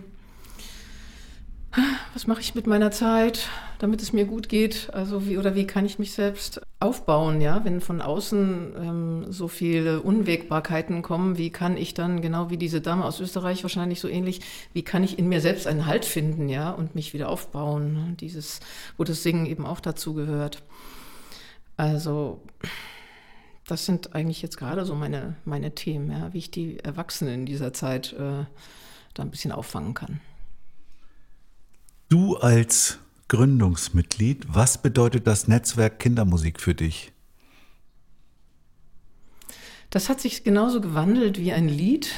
[2.14, 3.48] was mache ich mit meiner Zeit,
[3.78, 4.90] damit es mir gut geht?
[4.92, 7.40] Also wie oder wie kann ich mich selbst aufbauen?
[7.40, 12.56] Ja, wenn von außen ähm, so viele Unwägbarkeiten kommen, wie kann ich dann genau wie
[12.56, 14.40] diese Dame aus Österreich wahrscheinlich so ähnlich,
[14.72, 18.16] wie kann ich in mir selbst einen Halt finden, ja, und mich wieder aufbauen?
[18.18, 18.60] Dieses,
[18.96, 20.62] wo das Singen eben auch dazu gehört.
[21.76, 22.42] Also
[23.66, 27.46] das sind eigentlich jetzt gerade so meine, meine Themen, ja, wie ich die Erwachsenen in
[27.46, 28.44] dieser Zeit äh,
[29.14, 30.20] da ein bisschen auffangen kann.
[32.10, 32.98] Du als
[33.28, 37.12] Gründungsmitglied, was bedeutet das Netzwerk Kindermusik für dich?
[39.90, 42.10] Das hat sich genauso gewandelt wie ein Lied.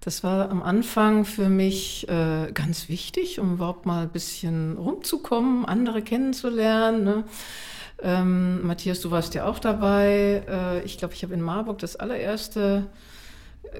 [0.00, 5.64] Das war am Anfang für mich äh, ganz wichtig, um überhaupt mal ein bisschen rumzukommen,
[5.64, 7.02] andere kennenzulernen.
[7.02, 7.24] Ne?
[8.00, 10.44] Ähm, Matthias, du warst ja auch dabei.
[10.48, 12.86] Äh, ich glaube, ich habe in Marburg das allererste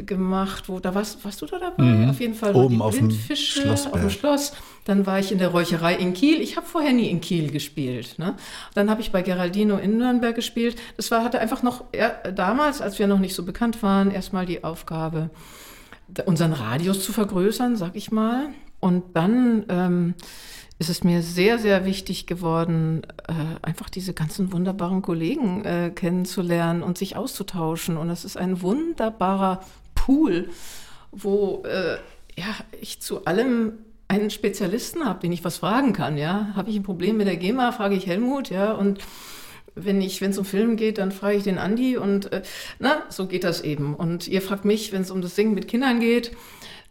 [0.05, 1.83] gemacht, wo da warst, warst du da dabei?
[1.83, 2.11] Mhm.
[2.11, 3.95] Auf jeden Fall Oben die auf dem Schlossberg.
[3.95, 4.53] auf dem Schloss.
[4.85, 6.41] Dann war ich in der Räucherei in Kiel.
[6.41, 8.19] Ich habe vorher nie in Kiel gespielt.
[8.19, 8.35] Ne?
[8.75, 10.77] Dann habe ich bei Geraldino in Nürnberg gespielt.
[10.97, 14.47] Das war, hatte einfach noch er, damals, als wir noch nicht so bekannt waren, erstmal
[14.47, 15.31] die Aufgabe,
[16.25, 18.49] unseren Radius zu vergrößern, sag ich mal.
[18.81, 20.15] Und dann ähm,
[20.79, 26.83] ist es mir sehr, sehr wichtig geworden, äh, einfach diese ganzen wunderbaren Kollegen äh, kennenzulernen
[26.83, 27.97] und sich auszutauschen.
[27.97, 29.61] Und es ist ein wunderbarer
[29.97, 30.51] Pool,
[31.11, 31.97] wo äh,
[32.39, 33.73] ja, ich zu allem
[34.07, 36.17] einen Spezialisten habe, den ich was fragen kann.
[36.17, 38.49] Ja, habe ich ein Problem mit der GEMA, frage ich Helmut.
[38.49, 39.01] Ja, und
[39.75, 42.31] wenn es um Film geht, dann frage ich den Andi und
[42.79, 43.95] na, so geht das eben.
[43.95, 46.37] Und ihr fragt mich, wenn es um das Singen mit Kindern geht.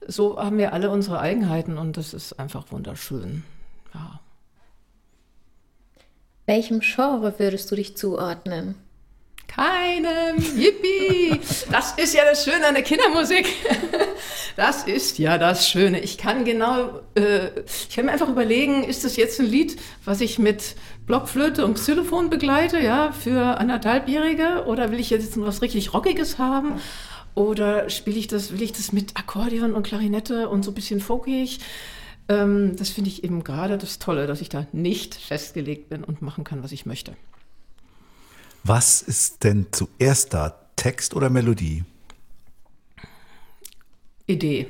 [0.06, 3.44] So haben wir alle unsere Eigenheiten und das ist einfach wunderschön.
[3.98, 4.20] Ja.
[6.46, 8.76] Welchem Genre würdest du dich zuordnen?
[9.48, 10.38] Keinem.
[10.56, 11.40] Yippie!
[11.72, 13.48] Das ist ja das Schöne an der Kindermusik.
[14.56, 16.00] Das ist ja das Schöne.
[16.00, 20.20] Ich kann genau, äh, ich kann mir einfach überlegen, ist das jetzt ein Lied, was
[20.20, 20.76] ich mit
[21.06, 26.82] Blockflöte und Xylophon begleite, ja, für anderthalbjährige, oder will ich jetzt was richtig Rockiges haben?
[27.36, 31.02] Oder spiele ich das, will ich das mit Akkordeon und Klarinette und so ein bisschen
[31.02, 31.60] folkig?
[32.30, 36.22] Ähm, das finde ich eben gerade das Tolle, dass ich da nicht festgelegt bin und
[36.22, 37.16] machen kann, was ich möchte.
[38.64, 41.86] Was ist denn zuerst da, Text oder Melodie?
[44.26, 44.68] Idee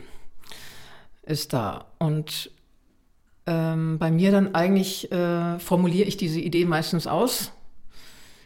[1.23, 1.85] ist da.
[1.97, 2.51] Und
[3.47, 7.51] ähm, bei mir dann eigentlich äh, formuliere ich diese Idee meistens aus.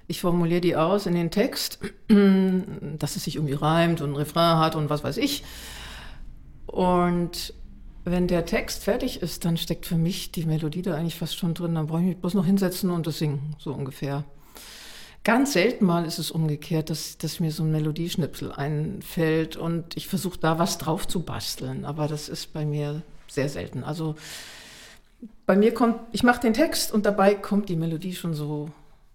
[0.08, 4.58] Ich formuliere die aus in den Text, dass es sich irgendwie reimt und ein Refrain
[4.58, 5.44] hat und was weiß ich.
[6.66, 7.54] Und
[8.04, 11.54] wenn der Text fertig ist, dann steckt für mich die Melodie da eigentlich fast schon
[11.54, 11.76] drin.
[11.76, 14.24] Dann brauche ich mich bloß noch hinsetzen und das singen, so ungefähr.
[15.24, 20.08] Ganz selten mal ist es umgekehrt, dass, dass mir so ein Melodieschnipsel einfällt und ich
[20.08, 21.86] versuche da was drauf zu basteln.
[21.86, 23.84] Aber das ist bei mir sehr selten.
[23.84, 24.16] Also
[25.46, 28.72] bei mir kommt, ich mache den Text und dabei kommt die Melodie schon so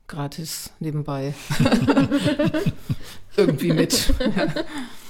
[0.06, 1.34] gratis nebenbei
[3.36, 4.14] irgendwie mit.
[4.20, 4.46] Ja.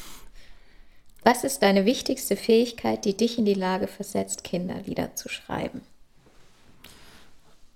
[1.26, 5.80] Was ist deine wichtigste Fähigkeit, die dich in die Lage versetzt, Kinderlieder zu schreiben?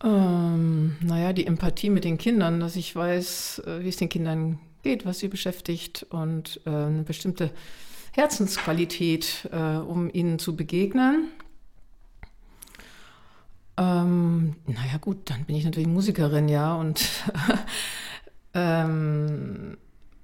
[0.04, 4.60] Ähm, naja, die Empathie mit den Kindern, dass ich weiß, äh, wie es den Kindern
[4.84, 7.50] geht, was sie beschäftigt und äh, eine bestimmte
[8.12, 11.30] Herzensqualität, äh, um ihnen zu begegnen.
[13.76, 17.04] Ähm, naja, gut, dann bin ich natürlich Musikerin, ja, und
[18.54, 19.76] ähm,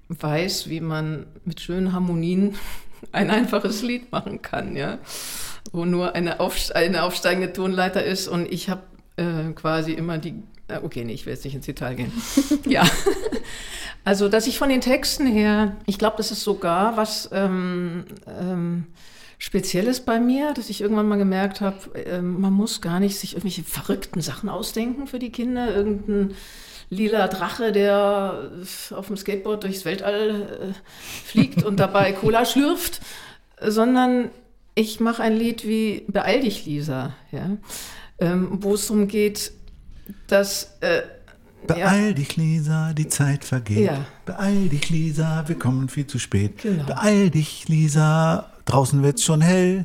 [0.08, 2.56] weiß, wie man mit schönen Harmonien
[3.12, 4.98] ein einfaches Lied machen kann, ja,
[5.72, 8.82] wo nur eine, aufste eine aufsteigende Tonleiter ist und ich habe
[9.16, 12.12] äh, quasi immer die, äh, okay, nee, ich will jetzt nicht ins Detail gehen.
[12.66, 12.84] ja,
[14.04, 18.86] also dass ich von den Texten her, ich glaube, das ist sogar was ähm, ähm,
[19.38, 21.76] Spezielles bei mir, dass ich irgendwann mal gemerkt habe,
[22.06, 26.34] ähm, man muss gar nicht sich irgendwelche verrückten Sachen ausdenken für die Kinder, irgendein
[26.90, 28.50] lila Drache, der
[28.90, 33.00] auf dem Skateboard durchs Weltall äh, fliegt und dabei Cola schlürft,
[33.60, 34.30] sondern
[34.74, 37.56] ich mache ein Lied wie Beeil dich, Lisa, ja?
[38.18, 39.52] ähm, wo es darum geht,
[40.28, 40.76] dass.
[40.80, 41.02] Äh,
[41.66, 43.86] Beeil dich, Lisa, die Zeit vergeht.
[43.86, 44.04] Ja.
[44.24, 46.58] Beeil dich, Lisa, wir kommen viel zu spät.
[46.62, 46.84] Genau.
[46.84, 49.84] Beeil dich, Lisa, draußen wird's schon hell.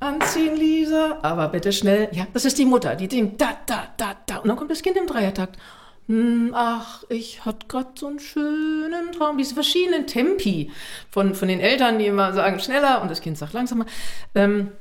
[0.00, 2.10] Anziehen, Lisa, aber bitte schnell.
[2.12, 4.36] Ja, das ist die Mutter, die singt da, da, da, da.
[4.38, 5.58] Und dann kommt das Kind im Dreiertakt.
[6.06, 9.38] Hm, ach, ich hatte gerade so einen schönen Traum.
[9.38, 10.70] Diese verschiedenen Tempi
[11.10, 13.86] von, von den Eltern, die immer sagen schneller und das Kind sagt langsamer.
[14.34, 14.72] Ähm,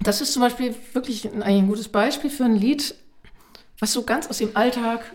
[0.00, 2.94] das ist zum Beispiel wirklich ein, ein gutes Beispiel für ein Lied,
[3.78, 5.12] was so ganz aus dem Alltag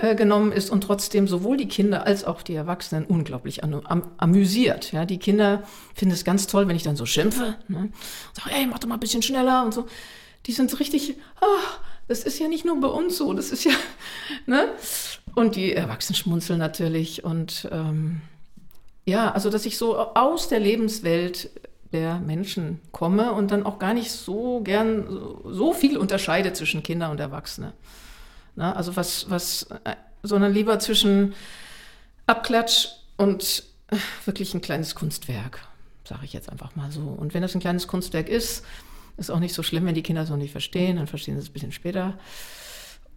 [0.00, 4.10] äh, genommen ist und trotzdem sowohl die Kinder als auch die Erwachsenen unglaublich am, am,
[4.16, 4.92] amüsiert.
[4.92, 5.64] Ja, die Kinder
[5.94, 7.56] finden es ganz toll, wenn ich dann so schimpfe.
[7.68, 7.90] Ne?
[8.32, 9.86] Sag, ey, mach doch mal ein bisschen schneller und so.
[10.46, 11.46] Die sind so richtig, ah,
[12.10, 13.72] das ist ja nicht nur bei uns so, das ist ja,
[14.46, 14.68] ne?
[15.36, 18.20] Und die Erwachsenen schmunzeln natürlich und ähm,
[19.06, 21.50] ja, also dass ich so aus der Lebenswelt
[21.92, 25.06] der Menschen komme und dann auch gar nicht so gern
[25.44, 27.74] so, viel unterscheide zwischen Kinder und Erwachsene.
[28.56, 29.94] Na, also was, was, äh,
[30.24, 31.34] sondern lieber zwischen
[32.26, 35.60] Abklatsch und äh, wirklich ein kleines Kunstwerk,
[36.04, 37.02] sage ich jetzt einfach mal so.
[37.02, 38.64] Und wenn das ein kleines Kunstwerk ist,
[39.20, 41.42] ist auch nicht so schlimm, wenn die Kinder es noch nicht verstehen, dann verstehen sie
[41.42, 42.18] es ein bisschen später.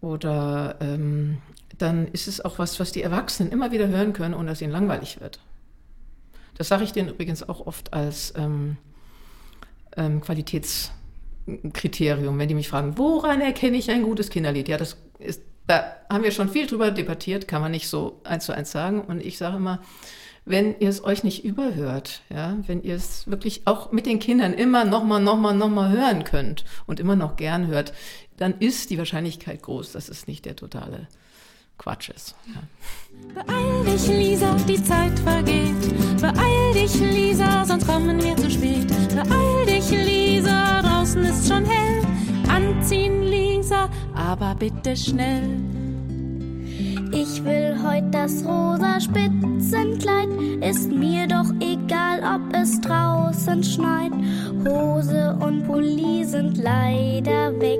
[0.00, 1.38] Oder ähm,
[1.78, 4.70] dann ist es auch was, was die Erwachsenen immer wieder hören können, ohne dass ihnen
[4.70, 5.40] langweilig wird.
[6.56, 8.76] Das sage ich denen übrigens auch oft als ähm,
[9.96, 14.68] ähm, Qualitätskriterium, wenn die mich fragen, woran erkenne ich ein gutes Kinderlied?
[14.68, 18.44] Ja, das ist, da haben wir schon viel drüber debattiert, kann man nicht so eins
[18.44, 19.00] zu eins sagen.
[19.00, 19.80] Und ich sage immer,
[20.44, 24.52] wenn ihr es euch nicht überhört, ja, wenn ihr es wirklich auch mit den Kindern
[24.52, 27.92] immer nochmal, nochmal, nochmal hören könnt und immer noch gern hört,
[28.36, 31.08] dann ist die Wahrscheinlichkeit groß, dass es nicht der totale
[31.78, 32.34] Quatsch ist.
[32.54, 33.42] Ja.
[33.42, 36.20] Beeil dich, Lisa, die Zeit vergeht.
[36.20, 38.88] Beeil dich, Lisa, sonst kommen wir zu spät.
[39.08, 42.02] Beeil dich, Lisa, draußen ist schon hell.
[42.48, 45.83] Anziehen, Lisa, aber bitte schnell.
[47.16, 50.28] Ich will heut das rosa Spitzenkleid,
[50.68, 54.10] ist mir doch egal, ob es draußen schneit.
[54.66, 57.78] Hose und Pulli sind leider weg,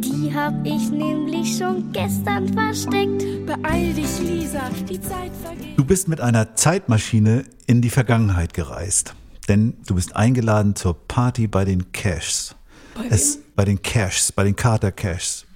[0.00, 3.46] die hab ich nämlich schon gestern versteckt.
[3.46, 5.78] Beeil dich, Lisa, die Zeit vergeht.
[5.78, 9.14] Du bist mit einer Zeitmaschine in die Vergangenheit gereist.
[9.48, 12.56] Denn du bist eingeladen zur Party bei den Cashs.
[12.96, 15.46] Bei Es, bei den Cashs, bei den Carter Cashs.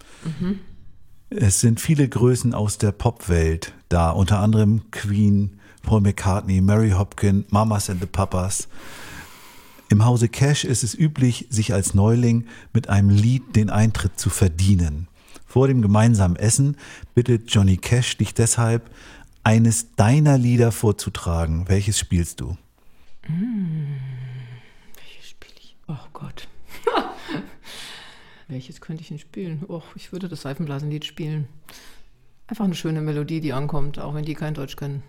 [1.33, 7.45] Es sind viele Größen aus der Popwelt da, unter anderem Queen, Paul McCartney, Mary Hopkin,
[7.51, 8.67] Mamas and the Papas.
[9.91, 14.29] Im Hause Cash ist es üblich, sich als Neuling mit einem Lied den Eintritt zu
[14.29, 15.07] verdienen.
[15.47, 16.77] Vor dem gemeinsamen Essen
[17.15, 18.91] bittet Johnny Cash dich deshalb,
[19.45, 21.69] eines deiner Lieder vorzutragen.
[21.69, 22.57] Welches spielst du?
[24.97, 25.77] Welches spiele ich?
[25.87, 26.50] Oh Gott.
[28.51, 29.65] Welches könnte ich denn spielen?
[29.69, 31.47] Oh, ich würde das Seifenblasenlied spielen.
[32.49, 35.05] Einfach eine schöne Melodie, die ankommt, auch wenn die kein Deutsch können.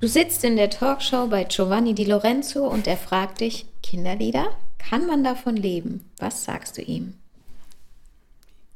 [0.00, 4.48] Du sitzt in der Talkshow bei Giovanni Di Lorenzo und er fragt dich, Kinderlieder?
[4.78, 6.10] Kann man davon leben?
[6.18, 7.14] Was sagst du ihm?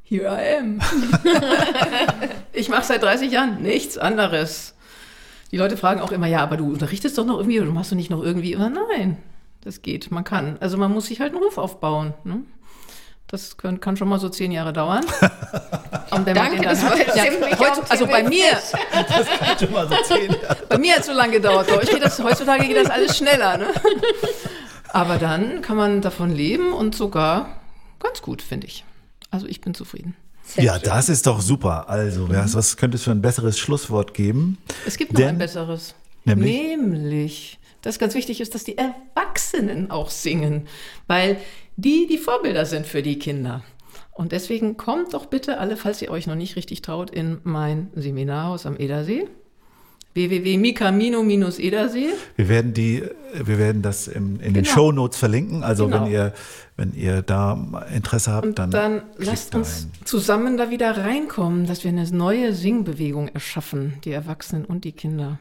[0.04, 0.80] Here I am.
[2.52, 4.74] ich mache seit 30 Jahren nichts anderes.
[5.50, 7.96] Die Leute fragen auch immer, ja, aber du unterrichtest doch noch irgendwie, oder machst du
[7.96, 8.54] nicht noch irgendwie?
[8.54, 9.16] Oder nein,
[9.64, 10.56] das geht, man kann.
[10.60, 12.14] Also man muss sich halt einen Ruf aufbauen.
[12.24, 12.40] Ne?
[13.26, 15.04] Das kann, kann schon mal so zehn Jahre dauern.
[16.10, 17.24] Und wenn man Danke, das jetzt ja,
[17.58, 18.44] heutz- also bei mir,
[19.58, 20.56] Schon mal so zehn Jahre.
[20.68, 21.68] bei mir hat es so lange gedauert.
[21.90, 23.56] Geht das, heutzutage geht das alles schneller.
[23.58, 23.66] Ne?
[24.92, 27.60] Aber dann kann man davon leben und sogar
[27.98, 28.84] ganz gut, finde ich.
[29.30, 30.14] Also ich bin zufrieden.
[30.56, 31.88] Ja, das ist doch super.
[31.88, 34.58] Also, was, was könnte es für ein besseres Schlusswort geben?
[34.86, 35.94] Es gibt noch Denn- ein besseres.
[36.26, 36.52] Nämlich?
[36.76, 40.66] Nämlich, dass ganz wichtig ist, dass die Erwachsenen auch singen,
[41.06, 41.36] weil
[41.76, 43.62] die die Vorbilder sind für die Kinder.
[44.12, 47.90] Und deswegen kommt doch bitte alle, falls ihr euch noch nicht richtig traut, in mein
[47.94, 49.26] Seminarhaus am Edersee
[50.14, 52.10] www.mikamino-edersee.
[52.36, 53.02] Wir werden die,
[53.34, 54.68] wir werden das im, in den Genau.
[54.74, 55.64] Shownotes verlinken.
[55.64, 56.04] Also Genau.
[56.04, 56.32] wenn ihr,
[56.76, 57.58] wenn ihr da
[57.92, 60.04] Interesse habt, Und dann, dann lasst da uns rein.
[60.04, 65.38] zusammen da wieder reinkommen, dass wir eine neue Singbewegung erschaffen, die Erwachsenen und die Kinder.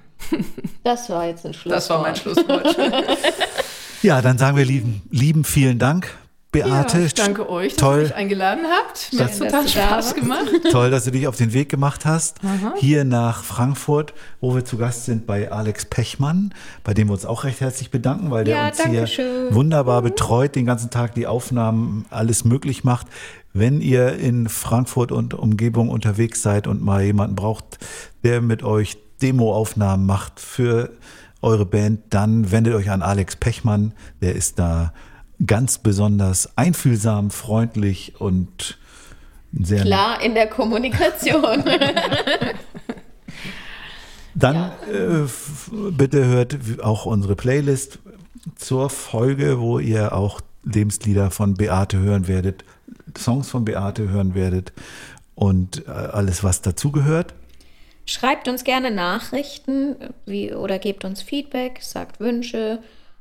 [0.84, 1.76] Das war jetzt ein Schlusswort.
[1.78, 2.76] Das war mein Schlusswort.
[4.01, 6.09] Ja, dann sagen wir lieben, lieben vielen Dank,
[6.51, 6.97] Beate.
[6.99, 8.01] Ja, ich danke euch, dass ihr Toll.
[8.03, 9.13] mich eingeladen habt.
[9.13, 10.15] Mir hat total Dass du da Spaß warst.
[10.15, 10.45] gemacht.
[10.71, 12.39] Toll, dass du dich auf den Weg gemacht hast.
[12.76, 16.53] Hier nach Frankfurt, wo wir zu Gast sind bei Alex Pechmann,
[16.84, 19.55] bei dem wir uns auch recht herzlich bedanken, weil der Ja, uns hier schön.
[19.55, 23.07] wunderbar betreut, den ganzen Tag die Aufnahmen, alles möglich macht.
[23.53, 27.80] Wenn ihr in Frankfurt und Umgebung unterwegs seid und mal jemanden braucht,
[28.26, 30.91] der mit euch Demoaufnahmen macht für
[31.41, 33.93] eure Band, dann wendet euch an Alex Pechmann.
[34.21, 34.93] Der ist da
[35.45, 38.78] ganz besonders einfühlsam, freundlich und
[39.51, 41.63] sehr Klar in der Kommunikation.
[44.36, 47.99] Dann äh, f- bitte hört auch unsere Playlist
[48.55, 52.63] zur Folge, wo ihr auch Lebenslieder von Beate hören werdet,
[53.17, 54.74] Songs von Beate hören werdet
[55.36, 57.36] und äh, alles, was dazugehört.
[58.06, 59.95] Schreibt uns gerne Nachrichten
[60.26, 62.80] wie, oder gebt uns Feedback, sagt Wünsche,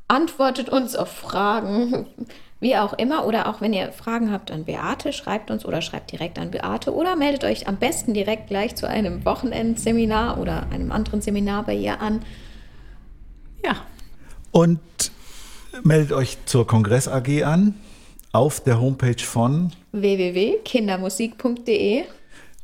[0.08, 2.06] antwortet uns auf Fragen,
[2.60, 3.24] wie auch immer.
[3.26, 6.94] Oder auch wenn ihr Fragen habt an Beate, schreibt uns oder schreibt direkt an Beate
[6.94, 11.74] oder meldet euch am besten direkt gleich zu einem Wochenendseminar oder einem anderen Seminar bei
[11.74, 12.24] ihr an.
[13.64, 13.76] Ja,
[14.50, 14.80] Und
[15.82, 17.74] meldet euch zur Kongress AG an.
[18.32, 22.04] Auf der Homepage von www.kindermusik.de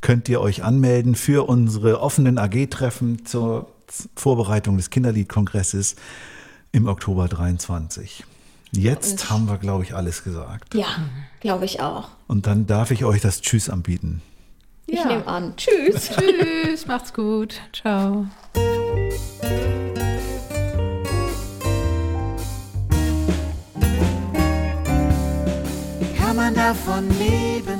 [0.01, 3.67] könnt ihr euch anmelden für unsere offenen AG-Treffen zur
[4.15, 5.95] Vorbereitung des Kinderliedkongresses
[6.71, 8.23] im Oktober 23.
[8.71, 10.75] Jetzt haben wir, glaube ich, alles gesagt.
[10.75, 10.87] Ja,
[11.39, 12.09] glaube ich auch.
[12.27, 14.21] Und dann darf ich euch das Tschüss anbieten.
[14.85, 15.05] Ich Ja.
[15.07, 15.53] nehme an.
[15.57, 16.11] Tschüss.
[16.63, 17.61] tschüss, macht's gut.
[17.73, 18.27] Ciao.
[26.17, 27.79] Kann man davon leben?